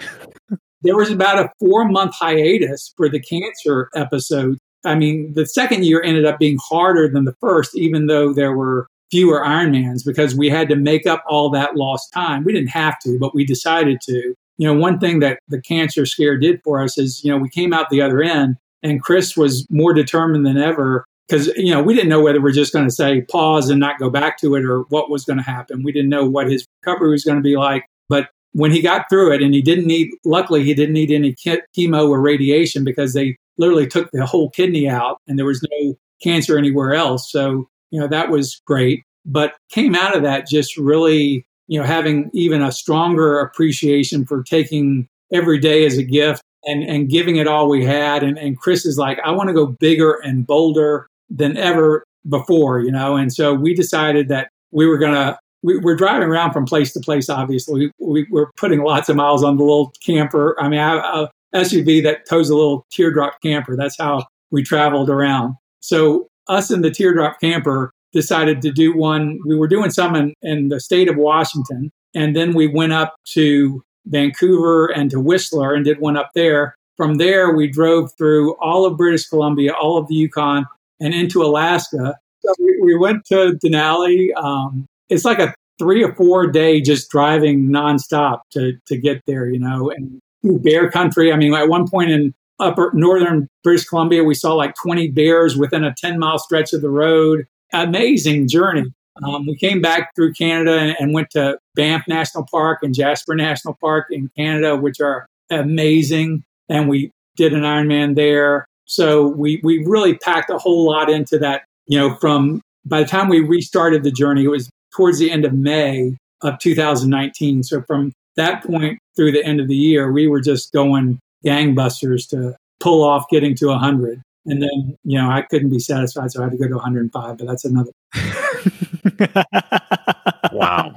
[0.82, 4.58] there was about a four month hiatus for the cancer episode.
[4.86, 8.54] I mean, the second year ended up being harder than the first, even though there
[8.54, 12.44] were fewer Ironmans because we had to make up all that lost time.
[12.44, 14.34] We didn't have to, but we decided to.
[14.58, 17.50] You know, one thing that the cancer scare did for us is, you know, we
[17.50, 21.82] came out the other end and Chris was more determined than ever because, you know,
[21.82, 24.56] we didn't know whether we're just going to say pause and not go back to
[24.56, 25.84] it or what was going to happen.
[25.84, 27.86] We didn't know what his recovery was going to be like.
[28.10, 31.34] But when he got through it and he didn't need, luckily, he didn't need any
[31.34, 35.96] chemo or radiation because they literally took the whole kidney out and there was no
[36.22, 37.32] cancer anywhere else.
[37.32, 39.04] So you know, that was great.
[39.26, 44.44] But came out of that just really, you know, having even a stronger appreciation for
[44.44, 48.22] taking every day as a gift and, and giving it all we had.
[48.22, 52.80] And, and Chris is like, I want to go bigger and bolder than ever before,
[52.80, 53.16] you know.
[53.16, 56.94] And so we decided that we were going to, we, are driving around from place
[56.94, 57.92] to place, obviously.
[58.00, 60.56] We, we, are putting lots of miles on the little camper.
[60.60, 63.76] I mean, a SUV that tows a little teardrop camper.
[63.76, 65.56] That's how we traveled around.
[65.80, 69.40] So us and the teardrop camper decided to do one.
[69.46, 73.16] We were doing some in, in the state of Washington, and then we went up
[73.30, 76.76] to Vancouver and to Whistler and did one up there.
[76.98, 80.66] from there, we drove through all of British Columbia, all of the Yukon,
[81.00, 82.16] and into Alaska.
[82.42, 84.36] So we, we went to Denali.
[84.36, 89.48] Um, it's like a three or four day just driving nonstop to to get there,
[89.48, 90.22] you know, and
[90.64, 91.32] bear country.
[91.32, 95.58] I mean, at one point in upper northern British Columbia, we saw like 20 bears
[95.58, 97.46] within a 10 mile stretch of the road.
[97.74, 98.94] Amazing journey.
[99.24, 103.34] Um, we came back through Canada and, and, went to Banff National Park and Jasper
[103.34, 106.44] National Park in Canada, which are amazing.
[106.68, 108.68] And we did an Ironman there.
[108.86, 113.08] So we, we really packed a whole lot into that, you know, from by the
[113.08, 117.64] time we restarted the journey, it was towards the end of May of 2019.
[117.64, 122.28] So from that point through the end of the year, we were just going gangbusters
[122.30, 124.22] to pull off getting to 100.
[124.48, 127.38] And then, you know, I couldn't be satisfied, so I had to go to 105,
[127.38, 127.92] but that's another.
[130.52, 130.94] wow.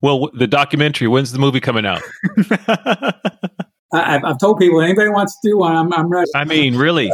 [0.00, 2.02] Well, the documentary, when's the movie coming out?
[3.92, 6.30] I, have told people anybody wants to do one, I'm, I'm ready.
[6.34, 7.12] I mean, really.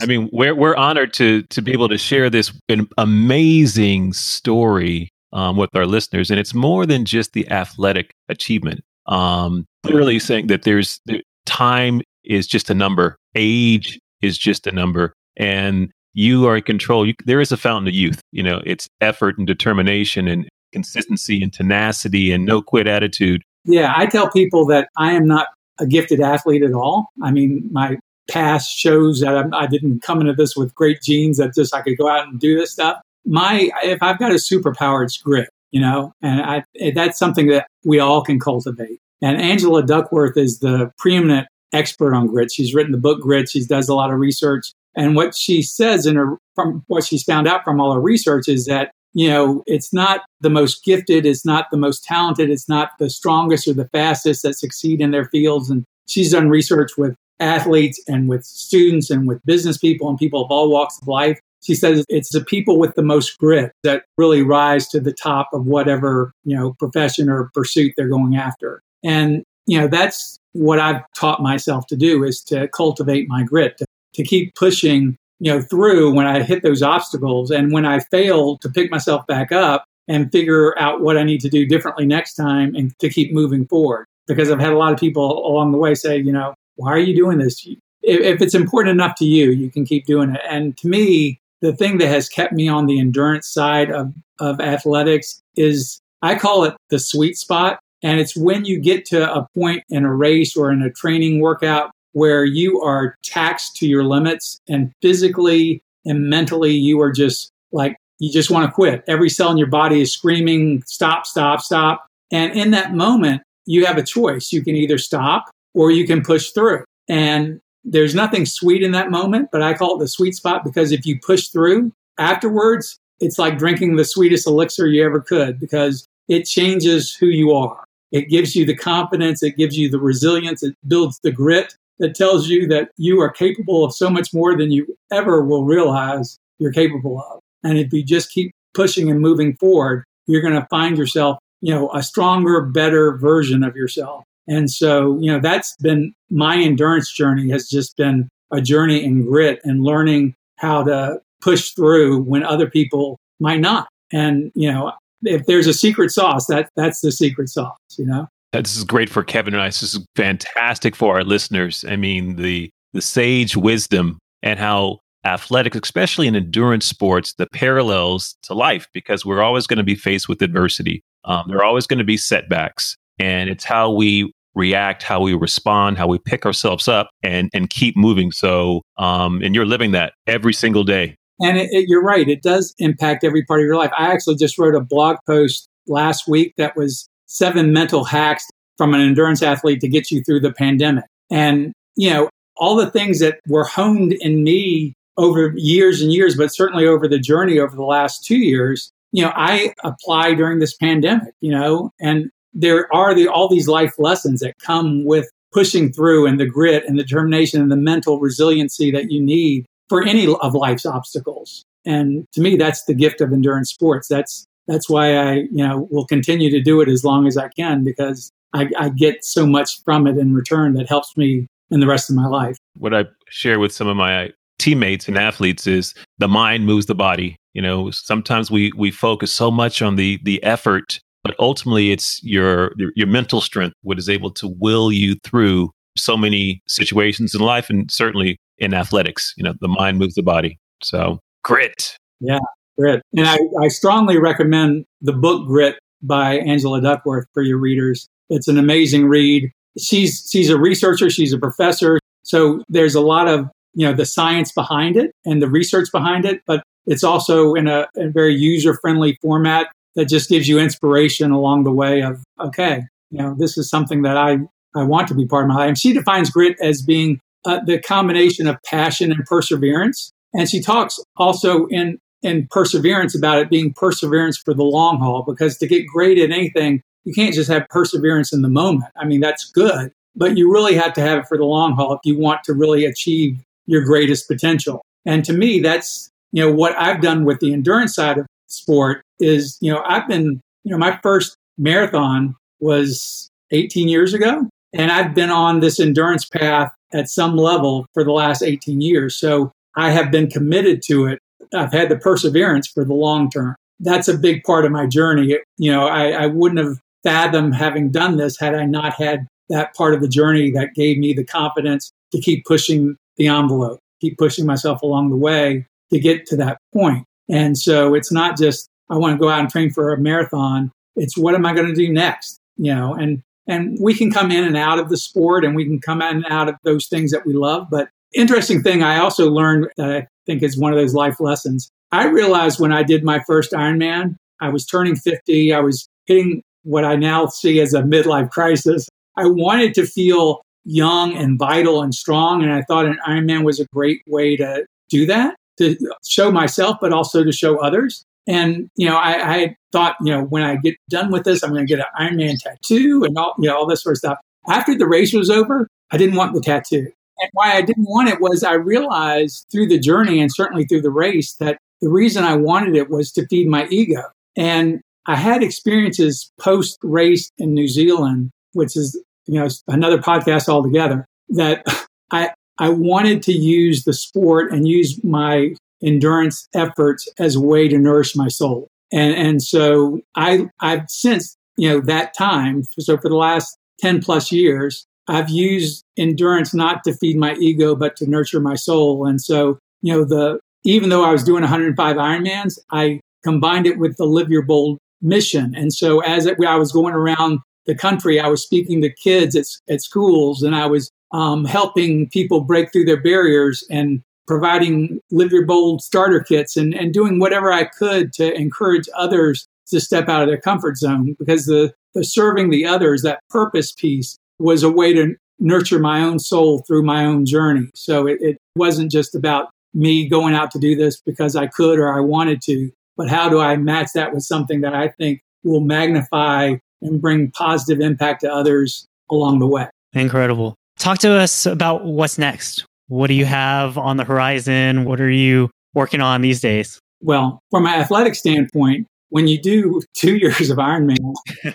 [0.00, 2.52] I mean, we're we're honored to to be able to share this
[2.98, 8.80] amazing story um, with our listeners, and it's more than just the athletic achievement.
[9.06, 11.00] Um, clearly, saying that there's
[11.46, 17.06] time is just a number, age is just a number, and you are in control.
[17.06, 18.20] You, there is a fountain of youth.
[18.30, 23.42] You know, it's effort and determination and consistency and tenacity and no quit attitude.
[23.64, 25.48] Yeah, I tell people that I am not
[25.78, 27.08] a gifted athlete at all.
[27.22, 27.98] I mean, my
[28.30, 31.74] past shows that I'm, I did not come into this with great genes that just
[31.74, 33.00] I could go out and do this stuff.
[33.24, 37.48] My, if I've got a superpower, it's grit, you know, and I, eh, that's something
[37.48, 39.00] that we all can cultivate.
[39.20, 42.52] And Angela Duckworth is the preeminent expert on grit.
[42.52, 43.48] She's written the book Grit.
[43.48, 44.72] She does a lot of research.
[44.94, 48.48] And what she says in her, from what she's found out from all her research
[48.48, 52.68] is that you know, it's not the most gifted, it's not the most talented, it's
[52.68, 55.70] not the strongest or the fastest that succeed in their fields.
[55.70, 60.44] And she's done research with athletes and with students and with business people and people
[60.44, 61.40] of all walks of life.
[61.62, 65.48] She says it's the people with the most grit that really rise to the top
[65.52, 68.80] of whatever, you know, profession or pursuit they're going after.
[69.02, 73.76] And, you know, that's what I've taught myself to do is to cultivate my grit,
[73.78, 78.00] to, to keep pushing you know, through when I hit those obstacles and when I
[78.00, 82.06] fail to pick myself back up and figure out what I need to do differently
[82.06, 84.06] next time and to keep moving forward.
[84.26, 86.98] Because I've had a lot of people along the way say, you know, why are
[86.98, 87.66] you doing this?
[88.02, 90.40] If it's important enough to you, you can keep doing it.
[90.48, 94.60] And to me, the thing that has kept me on the endurance side of, of
[94.60, 97.80] athletics is I call it the sweet spot.
[98.02, 101.40] And it's when you get to a point in a race or in a training
[101.40, 107.52] workout where you are taxed to your limits and physically and mentally you are just
[107.70, 109.04] like you just want to quit.
[109.06, 112.04] Every cell in your body is screaming, stop, stop, stop.
[112.32, 114.52] And in that moment, you have a choice.
[114.52, 116.82] You can either stop or you can push through.
[117.08, 120.90] And there's nothing sweet in that moment, but I call it the sweet spot because
[120.90, 126.04] if you push through afterwards, it's like drinking the sweetest elixir you ever could because
[126.26, 127.84] it changes who you are.
[128.10, 132.14] It gives you the confidence, it gives you the resilience, it builds the grit, that
[132.14, 136.38] tells you that you are capable of so much more than you ever will realize
[136.58, 137.40] you're capable of.
[137.62, 141.74] And if you just keep pushing and moving forward, you're going to find yourself, you
[141.74, 144.24] know, a stronger, better version of yourself.
[144.46, 149.26] And so, you know, that's been my endurance journey has just been a journey in
[149.26, 153.88] grit and learning how to push through when other people might not.
[154.12, 154.92] And, you know,
[155.22, 158.28] if there's a secret sauce, that that's the secret sauce, you know?
[158.52, 159.68] This is great for Kevin and I.
[159.68, 161.84] This is fantastic for our listeners.
[161.86, 168.36] I mean, the the sage wisdom and how athletics, especially in endurance sports, the parallels
[168.44, 171.02] to life, because we're always going to be faced with adversity.
[171.24, 175.34] Um, there are always going to be setbacks, and it's how we react, how we
[175.34, 178.32] respond, how we pick ourselves up, and and keep moving.
[178.32, 181.16] So, um, and you're living that every single day.
[181.40, 183.90] And it, it, you're right; it does impact every part of your life.
[183.96, 188.44] I actually just wrote a blog post last week that was seven mental hacks
[188.76, 191.04] from an endurance athlete to get you through the pandemic.
[191.30, 196.36] And, you know, all the things that were honed in me over years and years,
[196.36, 200.58] but certainly over the journey over the last two years, you know, I apply during
[200.58, 205.28] this pandemic, you know, and there are the, all these life lessons that come with
[205.52, 209.66] pushing through and the grit and the determination and the mental resiliency that you need
[209.88, 211.64] for any of life's obstacles.
[211.84, 214.08] And to me, that's the gift of endurance sports.
[214.08, 217.48] That's that's why I, you know, will continue to do it as long as I
[217.48, 221.80] can because I, I get so much from it in return that helps me in
[221.80, 222.56] the rest of my life.
[222.76, 226.94] What I share with some of my teammates and athletes is the mind moves the
[226.94, 227.36] body.
[227.54, 232.22] You know, sometimes we we focus so much on the the effort, but ultimately it's
[232.22, 237.40] your your mental strength what is able to will you through so many situations in
[237.40, 239.34] life and certainly in athletics.
[239.36, 240.58] You know, the mind moves the body.
[240.82, 241.96] So grit.
[242.20, 242.38] Yeah,
[242.78, 243.02] grit.
[243.16, 248.08] And I, I strongly recommend the book Grit by Angela Duckworth for your readers.
[248.30, 249.50] It's an amazing read.
[249.78, 251.98] She's she's a researcher, she's a professor.
[252.22, 256.24] So there's a lot of, you know, the science behind it and the research behind
[256.24, 261.30] it, but it's also in a, a very user-friendly format that just gives you inspiration
[261.30, 264.38] along the way of, okay, you know, this is something that I,
[264.76, 265.68] I want to be part of my life.
[265.68, 270.10] And she defines grit as being uh, the combination of passion and perseverance.
[270.34, 275.22] And she talks also in, in perseverance about it being perseverance for the long haul,
[275.22, 278.90] because to get great at anything, you can't just have perseverance in the moment.
[278.96, 281.92] I mean, that's good, but you really have to have it for the long haul
[281.94, 284.82] if you want to really achieve your greatest potential.
[285.04, 289.02] And to me, that's, you know, what I've done with the endurance side of sport
[289.20, 294.48] is, you know, I've been, you know, my first marathon was 18 years ago.
[294.74, 299.16] And I've been on this endurance path at some level for the last 18 years.
[299.16, 301.20] So I have been committed to it.
[301.54, 303.56] I've had the perseverance for the long term.
[303.80, 305.32] That's a big part of my journey.
[305.32, 309.26] It, you know, I, I wouldn't have fathomed having done this had I not had
[309.48, 313.78] that part of the journey that gave me the confidence to keep pushing the envelope,
[314.00, 317.04] keep pushing myself along the way to get to that point.
[317.28, 320.70] And so it's not just, I want to go out and train for a marathon.
[320.96, 322.38] It's what am I going to do next?
[322.56, 325.64] You know, and, and we can come in and out of the sport and we
[325.64, 327.68] can come in and out of those things that we love.
[327.70, 331.70] But interesting thing I also learned that I think is one of those life lessons.
[331.92, 335.52] I realized when I did my first Ironman, I was turning 50.
[335.52, 338.88] I was hitting what I now see as a midlife crisis.
[339.16, 342.42] I wanted to feel young and vital and strong.
[342.42, 346.76] And I thought an Ironman was a great way to do that to show myself,
[346.80, 348.04] but also to show others.
[348.26, 351.50] And, you know, I, I thought, you know, when I get done with this, I'm
[351.50, 354.18] going to get an Ironman tattoo and all, you know, all this sort of stuff.
[354.46, 356.92] After the race was over, I didn't want the tattoo.
[357.20, 360.82] And why I didn't want it was I realized through the journey and certainly through
[360.82, 364.02] the race that the reason I wanted it was to feed my ego.
[364.36, 370.48] And I had experiences post race in New Zealand, which is, you know, another podcast
[370.48, 371.64] altogether that
[372.10, 377.68] I, I wanted to use the sport and use my endurance efforts as a way
[377.68, 378.68] to nourish my soul.
[378.92, 384.02] And, and so I, I've since, you know, that time, so for the last 10
[384.02, 389.06] plus years, I've used endurance not to feed my ego, but to nurture my soul.
[389.06, 393.78] And so, you know, the, even though I was doing 105 Ironmans, I combined it
[393.78, 395.54] with the Live Your Bold mission.
[395.56, 399.46] And so as I was going around the country, I was speaking to kids at,
[399.72, 405.32] at schools and I was um, helping people break through their barriers and providing Live
[405.32, 410.08] Your Bold starter kits and, and doing whatever I could to encourage others to step
[410.08, 414.62] out of their comfort zone because the, the serving the others, that purpose piece, was
[414.62, 417.70] a way to nurture my own soul through my own journey.
[417.74, 421.78] So it, it wasn't just about me going out to do this because I could
[421.78, 425.20] or I wanted to, but how do I match that with something that I think
[425.44, 429.68] will magnify and bring positive impact to others along the way?
[429.92, 430.54] Incredible.
[430.78, 432.64] Talk to us about what's next.
[432.88, 434.84] What do you have on the horizon?
[434.84, 436.80] What are you working on these days?
[437.00, 440.98] Well, from an athletic standpoint, when you do two years of Ironman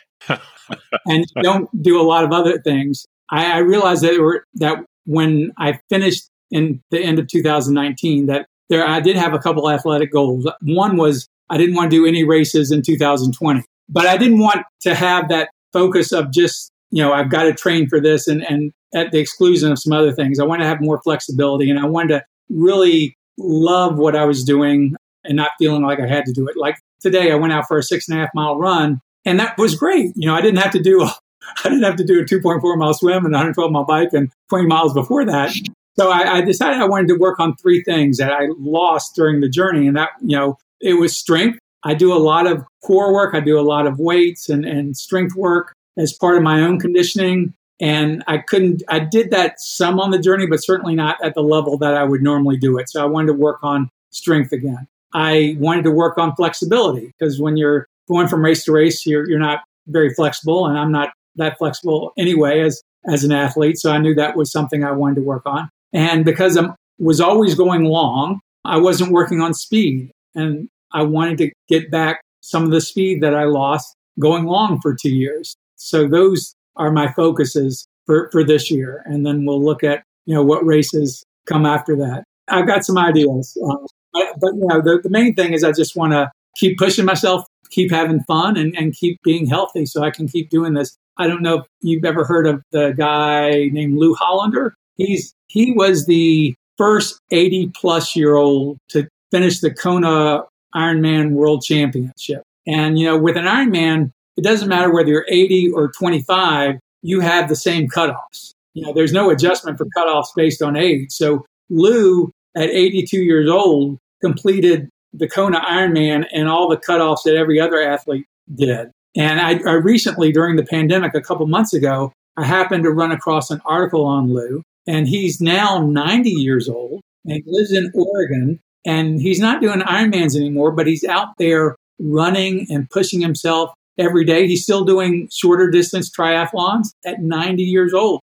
[1.05, 5.51] and don't do a lot of other things, I, I realized that were, that when
[5.57, 10.11] I finished in the end of 2019, that there I did have a couple athletic
[10.11, 10.49] goals.
[10.61, 14.65] One was I didn't want to do any races in 2020, but I didn't want
[14.81, 18.43] to have that focus of just you know I've got to train for this and
[18.43, 20.39] and at the exclusion of some other things.
[20.39, 24.43] I want to have more flexibility and I wanted to really love what I was
[24.43, 26.55] doing and not feeling like I had to do it.
[26.55, 29.57] Like today, I went out for a six and a half mile run and that
[29.57, 30.11] was great.
[30.15, 31.03] You know, I didn't have to do,
[31.63, 34.67] I didn't have to do a 2.4 mile swim and 112 mile bike and 20
[34.67, 35.53] miles before that.
[35.95, 39.41] So I, I decided I wanted to work on three things that I lost during
[39.41, 39.87] the journey.
[39.87, 41.59] And that, you know, it was strength.
[41.83, 43.35] I do a lot of core work.
[43.35, 46.79] I do a lot of weights and, and strength work as part of my own
[46.79, 47.53] conditioning.
[47.79, 51.43] And I couldn't, I did that some on the journey, but certainly not at the
[51.43, 52.89] level that I would normally do it.
[52.89, 54.87] So I wanted to work on strength again.
[55.13, 59.29] I wanted to work on flexibility because when you're going from race to race, you're,
[59.29, 60.65] you're not very flexible.
[60.67, 63.77] And I'm not that flexible anyway as, as an athlete.
[63.77, 65.69] So I knew that was something I wanted to work on.
[65.93, 66.67] And because I
[66.99, 70.11] was always going long, I wasn't working on speed.
[70.35, 74.79] And I wanted to get back some of the speed that I lost going long
[74.81, 75.55] for two years.
[75.75, 79.03] So those are my focuses for, for this year.
[79.05, 82.23] And then we'll look at, you know, what races come after that.
[82.47, 83.57] I've got some ideas.
[83.65, 83.75] Uh,
[84.13, 87.05] but, but, you know, the, the main thing is I just want to keep pushing
[87.05, 87.43] myself,
[87.73, 90.97] keep having fun and, and keep being healthy so I can keep doing this.
[91.17, 94.73] I don't know if you've ever heard of the guy named Lew Hollander.
[94.95, 100.43] He's he was the first 80 plus year old to finish the Kona
[100.75, 102.43] Ironman World Championship.
[102.65, 107.19] And you know, with an Ironman, it doesn't matter whether you're 80 or 25, you
[107.19, 108.53] have the same cutoffs.
[108.73, 111.11] You know, there's no adjustment for cutoffs based on age.
[111.11, 117.35] So Lou, at 82 years old, completed the Kona Ironman and all the cutoffs that
[117.35, 118.91] every other athlete did.
[119.15, 123.11] And I, I recently, during the pandemic, a couple months ago, I happened to run
[123.11, 128.59] across an article on Lew, and he's now 90 years old and lives in Oregon.
[128.85, 134.25] And he's not doing Ironmans anymore, but he's out there running and pushing himself every
[134.25, 134.47] day.
[134.47, 138.19] He's still doing shorter distance triathlons at 90 years old.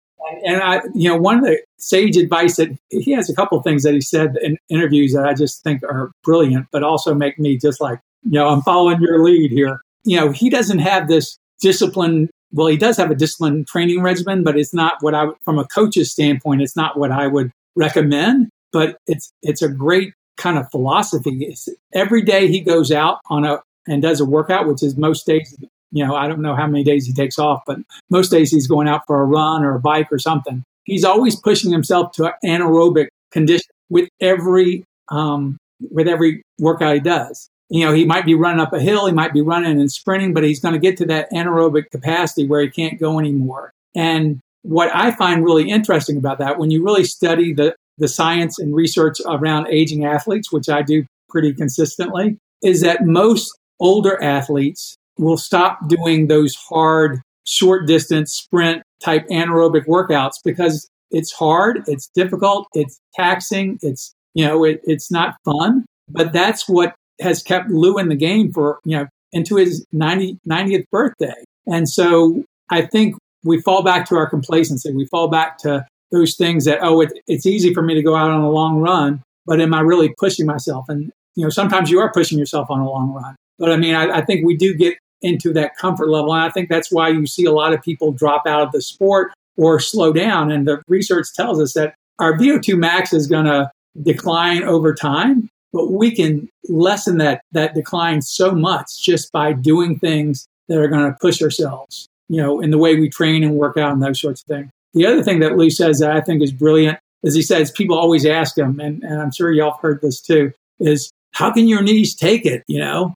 [0.46, 3.64] And I, you know, one of the sage advice that he has a couple of
[3.64, 7.40] things that he said in interviews that I just think are brilliant, but also make
[7.40, 9.82] me just like, you know, I'm following your lead here.
[10.04, 12.30] You know, he doesn't have this discipline.
[12.52, 15.66] Well, he does have a disciplined training regimen, but it's not what I, from a
[15.66, 18.50] coach's standpoint, it's not what I would recommend.
[18.72, 21.46] But it's it's a great kind of philosophy.
[21.46, 25.26] It's, every day he goes out on a and does a workout, which is most
[25.26, 25.58] days
[25.92, 27.80] you know, I don't know how many days he takes off, but
[28.10, 30.64] most days he's going out for a run or a bike or something.
[30.84, 35.58] He's always pushing himself to anaerobic condition with every um,
[35.92, 37.50] with every workout he does.
[37.70, 40.34] You know, he might be running up a hill, he might be running and sprinting,
[40.34, 43.72] but he's going to get to that anaerobic capacity where he can't go anymore.
[43.96, 48.58] And what I find really interesting about that, when you really study the the science
[48.60, 54.96] and research around aging athletes, which I do pretty consistently, is that most older athletes
[55.20, 62.09] will stop doing those hard, short distance sprint type anaerobic workouts because it's hard, it's
[62.15, 65.86] difficult, it's taxing, it's, you know, it, it's not fun.
[66.07, 70.39] But that's what has kept Lew in the game for, you know, into his 90,
[70.47, 71.43] 90th birthday.
[71.67, 74.91] And so I think we fall back to our complacency.
[74.91, 78.15] We fall back to those things that, oh, it, it's easy for me to go
[78.15, 80.86] out on a long run, but am I really pushing myself?
[80.89, 83.36] And, you know, sometimes you are pushing yourself on a long run.
[83.59, 86.34] But I mean, I, I think we do get into that comfort level.
[86.34, 88.82] And I think that's why you see a lot of people drop out of the
[88.82, 90.51] sport or slow down.
[90.51, 95.49] And the research tells us that our VO2 max is going to decline over time,
[95.74, 100.88] but we can lessen that, that decline so much just by doing things that are
[100.88, 104.01] going to push ourselves, you know, in the way we train and work out and
[104.01, 104.70] those sorts of things.
[104.93, 107.97] The other thing that Lew says that I think is brilliant is he says people
[107.97, 111.82] always ask him, and, and I'm sure y'all heard this too, is how can your
[111.82, 112.63] knees take it?
[112.67, 113.13] You know,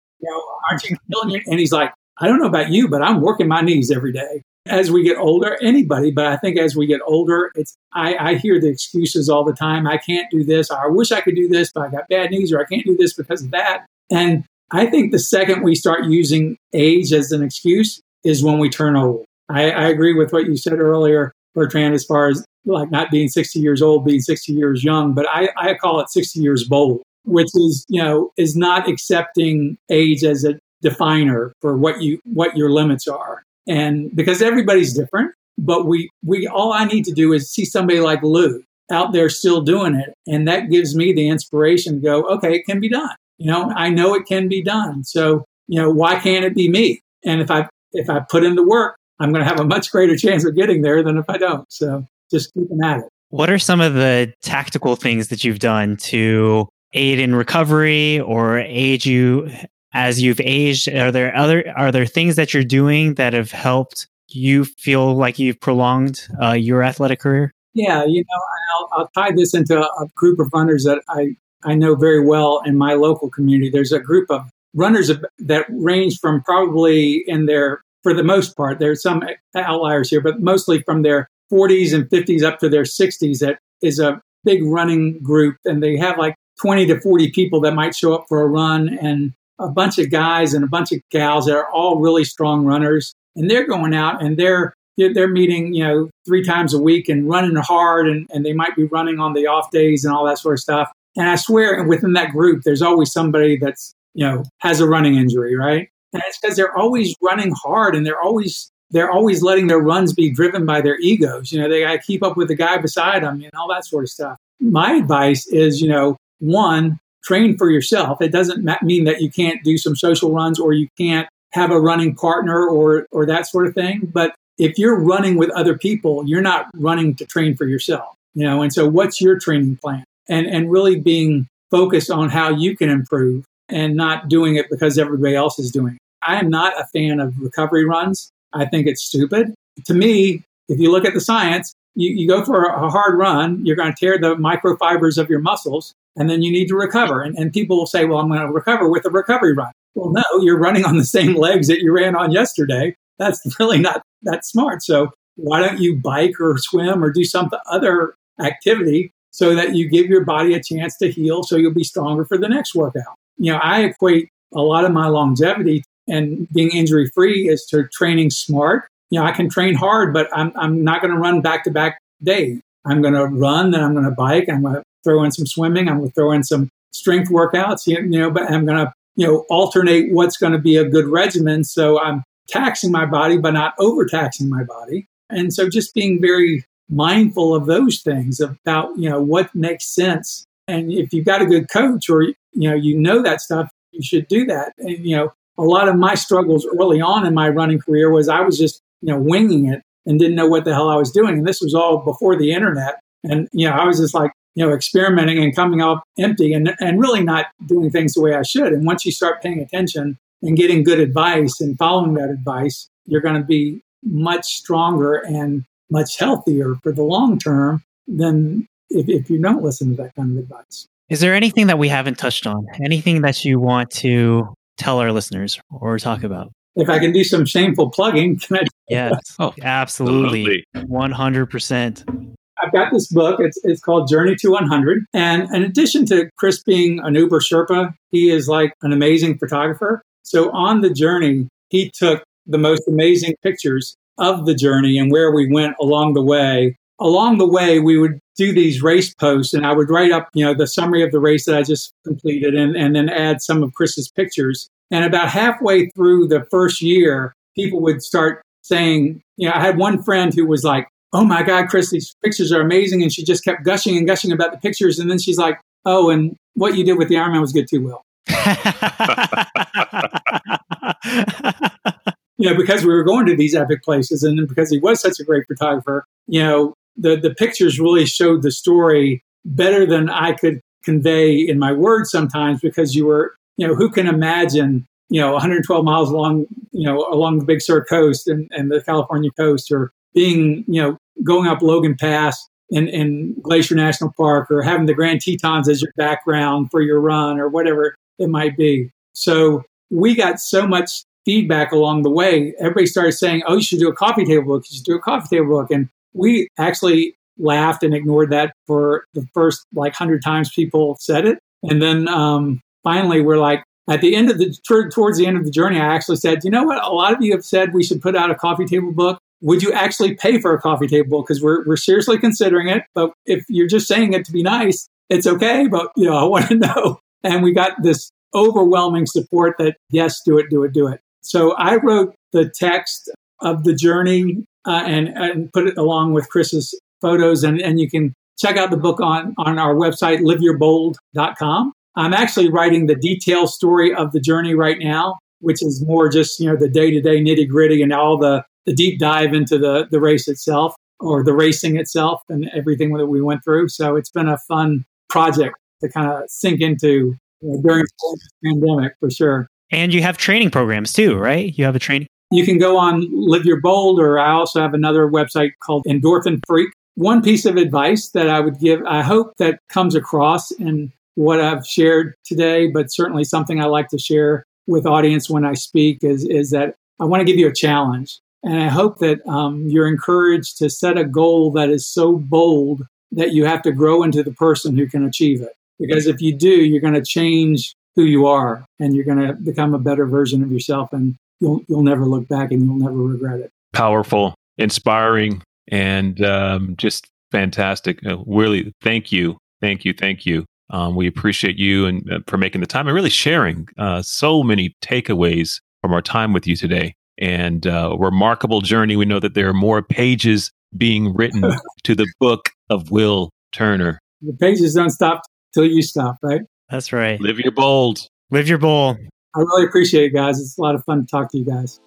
[0.69, 1.41] aren't you killing you?
[1.47, 4.43] And he's like, I don't know about you, but I'm working my knees every day.
[4.67, 8.35] As we get older, anybody, but I think as we get older, it's I, I
[8.35, 9.87] hear the excuses all the time.
[9.87, 10.71] I can't do this.
[10.71, 12.95] I wish I could do this, but I got bad knees, or I can't do
[12.95, 13.85] this because of that.
[14.09, 18.69] And I think the second we start using age as an excuse is when we
[18.69, 19.25] turn old.
[19.49, 23.27] I, I agree with what you said earlier, Bertrand, as far as like not being
[23.27, 27.01] 60 years old, being 60 years young, but I, I call it 60 years bold
[27.25, 32.55] which is you know is not accepting age as a definer for what you what
[32.55, 33.43] your limits are.
[33.67, 37.99] And because everybody's different but we we all i need to do is see somebody
[37.99, 40.13] like Lew out there still doing it.
[40.27, 43.15] And that gives me the inspiration to go okay it can be done.
[43.37, 45.03] You know i know it can be done.
[45.03, 47.01] So you know why can't it be me?
[47.25, 49.91] And if i if i put in the work i'm going to have a much
[49.91, 51.71] greater chance of getting there than if i don't.
[51.71, 53.05] So just keeping at it.
[53.29, 58.59] What are some of the tactical things that you've done to aid in recovery or
[58.59, 59.51] aid you
[59.93, 60.87] as you've aged?
[60.89, 65.39] Are there other are there things that you're doing that have helped you feel like
[65.39, 67.51] you've prolonged uh, your athletic career?
[67.73, 68.41] Yeah, you know,
[68.75, 71.35] I'll, I'll tie this into a group of runners that I
[71.65, 73.69] I know very well in my local community.
[73.69, 78.79] There's a group of runners that range from probably in their for the most part
[78.79, 79.23] there's some
[79.55, 83.99] outliers here but mostly from their 40s and 50s up to their 60s that is
[83.99, 88.13] a big running group and they have like 20 to 40 people that might show
[88.13, 91.55] up for a run and a bunch of guys and a bunch of gals that
[91.55, 96.09] are all really strong runners and they're going out and they're they're meeting you know
[96.25, 99.47] three times a week and running hard and, and they might be running on the
[99.47, 100.91] off days and all that sort of stuff.
[101.15, 105.15] And i swear within that group there's always somebody that's you know has a running
[105.15, 105.89] injury right?
[106.13, 110.13] And it's because they're always running hard and they're always they're always letting their runs
[110.13, 111.51] be driven by their egos.
[111.51, 113.85] You know they got to keep up with the guy beside them and all that
[113.85, 114.37] sort of stuff.
[114.59, 118.21] My advice is you know one, train for yourself.
[118.21, 121.79] It doesn't mean that you can't do some social runs or you can't have a
[121.79, 124.11] running partner or or that sort of thing.
[124.13, 128.15] But if you're running with other people, you're not running to train for yourself.
[128.33, 130.03] You know, and so what's your training plan?
[130.27, 134.97] And and really being focused on how you can improve and not doing it because
[134.97, 135.99] everybody else is doing it.
[136.21, 138.29] I am not a fan of recovery runs.
[138.53, 139.53] I think it's stupid.
[139.85, 143.65] to me, if you look at the science, you, you go for a hard run,
[143.65, 147.21] you're going to tear the microfibers of your muscles, and then you need to recover.
[147.21, 149.71] And, and people will say, well, I'm going to recover with a recovery run.
[149.95, 152.95] Well, no, you're running on the same legs that you ran on yesterday.
[153.19, 154.83] That's really not that smart.
[154.83, 159.89] So why don't you bike or swim or do some other activity so that you
[159.89, 163.15] give your body a chance to heal so you'll be stronger for the next workout?
[163.37, 167.87] You know, I equate a lot of my longevity and being injury free is to
[167.93, 168.87] training smart.
[169.13, 171.69] You know, I can train hard, but I'm, I'm not going to run back to
[171.69, 172.59] back days.
[172.83, 174.49] I'm going to run, then I'm going to bike.
[174.49, 175.87] I'm going to throw in some swimming.
[175.87, 179.27] I'm going to throw in some strength workouts, you know, but I'm going to, you
[179.27, 181.63] know, alternate what's going to be a good regimen.
[181.63, 185.05] So I'm taxing my body, but not overtaxing my body.
[185.29, 190.43] And so just being very mindful of those things about, you know, what makes sense.
[190.67, 194.01] And if you've got a good coach or, you know, you know that stuff, you
[194.01, 194.73] should do that.
[194.79, 198.27] And, you know, a lot of my struggles early on in my running career was
[198.27, 201.11] I was just, you know, winging it and didn't know what the hell I was
[201.11, 201.39] doing.
[201.39, 202.99] And this was all before the internet.
[203.23, 206.73] And, you know, I was just like, you know, experimenting and coming up empty and,
[206.79, 208.71] and really not doing things the way I should.
[208.71, 213.21] And once you start paying attention and getting good advice and following that advice, you're
[213.21, 219.29] going to be much stronger and much healthier for the long term than if, if
[219.29, 220.87] you don't listen to that kind of advice.
[221.09, 222.65] Is there anything that we haven't touched on?
[222.83, 226.51] Anything that you want to tell our listeners or talk about?
[226.75, 228.63] If I can do some shameful plugging, can I?
[228.89, 229.35] Yes.
[229.39, 230.65] Oh, absolutely.
[230.75, 232.33] 100%.
[232.61, 233.39] I've got this book.
[233.39, 235.05] It's, it's called Journey to 100.
[235.13, 240.01] And in addition to Chris being an Uber Sherpa, he is like an amazing photographer.
[240.23, 245.31] So on the journey, he took the most amazing pictures of the journey and where
[245.31, 246.77] we went along the way.
[246.99, 250.45] Along the way, we would do these race posts and I would write up, you
[250.45, 253.63] know, the summary of the race that I just completed and, and then add some
[253.63, 254.69] of Chris's pictures.
[254.93, 259.75] And about halfway through the first year, people would start saying, you know, I had
[259.75, 263.01] one friend who was like, Oh my God, Chris, these pictures are amazing.
[263.01, 264.99] And she just kept gushing and gushing about the pictures.
[264.99, 267.81] And then she's like, Oh, and what you did with the Ironman was good too,
[267.81, 268.03] Will.
[272.37, 275.19] you know, because we were going to these epic places and because he was such
[275.19, 280.33] a great photographer, you know, the, the pictures really showed the story better than I
[280.33, 285.21] could convey in my words sometimes because you were, you know, who can imagine, you
[285.21, 289.31] know, 112 miles along, you know, along the Big Sur coast and, and the California
[289.37, 294.61] coast or being, you know, going up Logan Pass in, in Glacier National Park or
[294.61, 298.91] having the Grand Tetons as your background for your run or whatever it might be.
[299.13, 302.53] So we got so much feedback along the way.
[302.59, 304.65] Everybody started saying, "Oh, you should do a coffee table book.
[304.69, 309.05] You should do a coffee table book." And we actually laughed and ignored that for
[309.13, 314.01] the first like hundred times people said it, and then um, finally we're like, at
[314.01, 314.55] the end of the
[314.93, 316.81] towards the end of the journey, I actually said, "You know what?
[316.83, 319.19] A lot of you have said we should put out a coffee table book.
[319.41, 321.27] Would you actually pay for a coffee table book?
[321.27, 322.83] Because we're we're seriously considering it.
[322.95, 325.67] But if you're just saying it to be nice, it's okay.
[325.67, 330.21] But you know, I want to know." And we got this overwhelming support that yes,
[330.25, 330.99] do it, do it, do it.
[331.21, 333.09] So I wrote the text
[333.41, 337.43] of the journey uh, and, and put it along with Chris's photos.
[337.43, 341.73] And, and you can check out the book on, on our website, liveyourbold.com.
[341.95, 346.39] I'm actually writing the detailed story of the journey right now, which is more just,
[346.39, 349.57] you know, the day to day nitty gritty and all the, the deep dive into
[349.57, 353.69] the, the race itself or the racing itself and everything that we went through.
[353.69, 358.19] So it's been a fun project to kind of sink into you know, during the
[358.43, 359.47] pandemic for sure.
[359.71, 361.57] And you have training programs too, right?
[361.57, 362.07] You have a training.
[362.31, 366.39] You can go on Live Your Bold, or I also have another website called Endorphin
[366.47, 366.69] Freak.
[366.95, 371.39] One piece of advice that I would give, I hope that comes across in what
[371.39, 376.03] I've shared today, but certainly something I like to share with audience when I speak
[376.03, 378.19] is, is that I want to give you a challenge.
[378.43, 382.85] And I hope that um, you're encouraged to set a goal that is so bold
[383.11, 385.53] that you have to grow into the person who can achieve it.
[385.79, 389.33] Because if you do, you're going to change who you are and you're going to
[389.33, 392.95] become a better version of yourself and you'll you'll never look back and you'll never
[392.95, 400.25] regret it powerful inspiring and um, just fantastic uh, really thank you thank you thank
[400.25, 404.01] you um, we appreciate you and uh, for making the time and really sharing uh,
[404.01, 409.05] so many takeaways from our time with you today and uh, a remarkable journey we
[409.05, 411.43] know that there are more pages being written
[411.83, 415.21] to the book of will turner the pages don't stop
[415.53, 416.41] till you stop right
[416.73, 417.21] that's right.
[417.21, 418.07] Live your bold.
[418.31, 418.97] Live your bold.
[419.35, 420.39] I really appreciate it, guys.
[420.39, 421.79] It's a lot of fun to talk to you guys.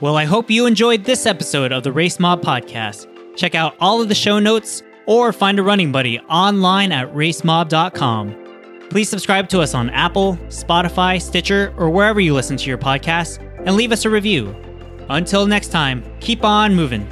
[0.00, 3.06] Well, I hope you enjoyed this episode of the Race Mob Podcast.
[3.36, 8.38] Check out all of the show notes or find a running buddy online at racemob.com.
[8.90, 13.38] Please subscribe to us on Apple, Spotify, Stitcher, or wherever you listen to your podcasts
[13.64, 14.54] and leave us a review.
[15.08, 17.08] Until next time, keep on moving.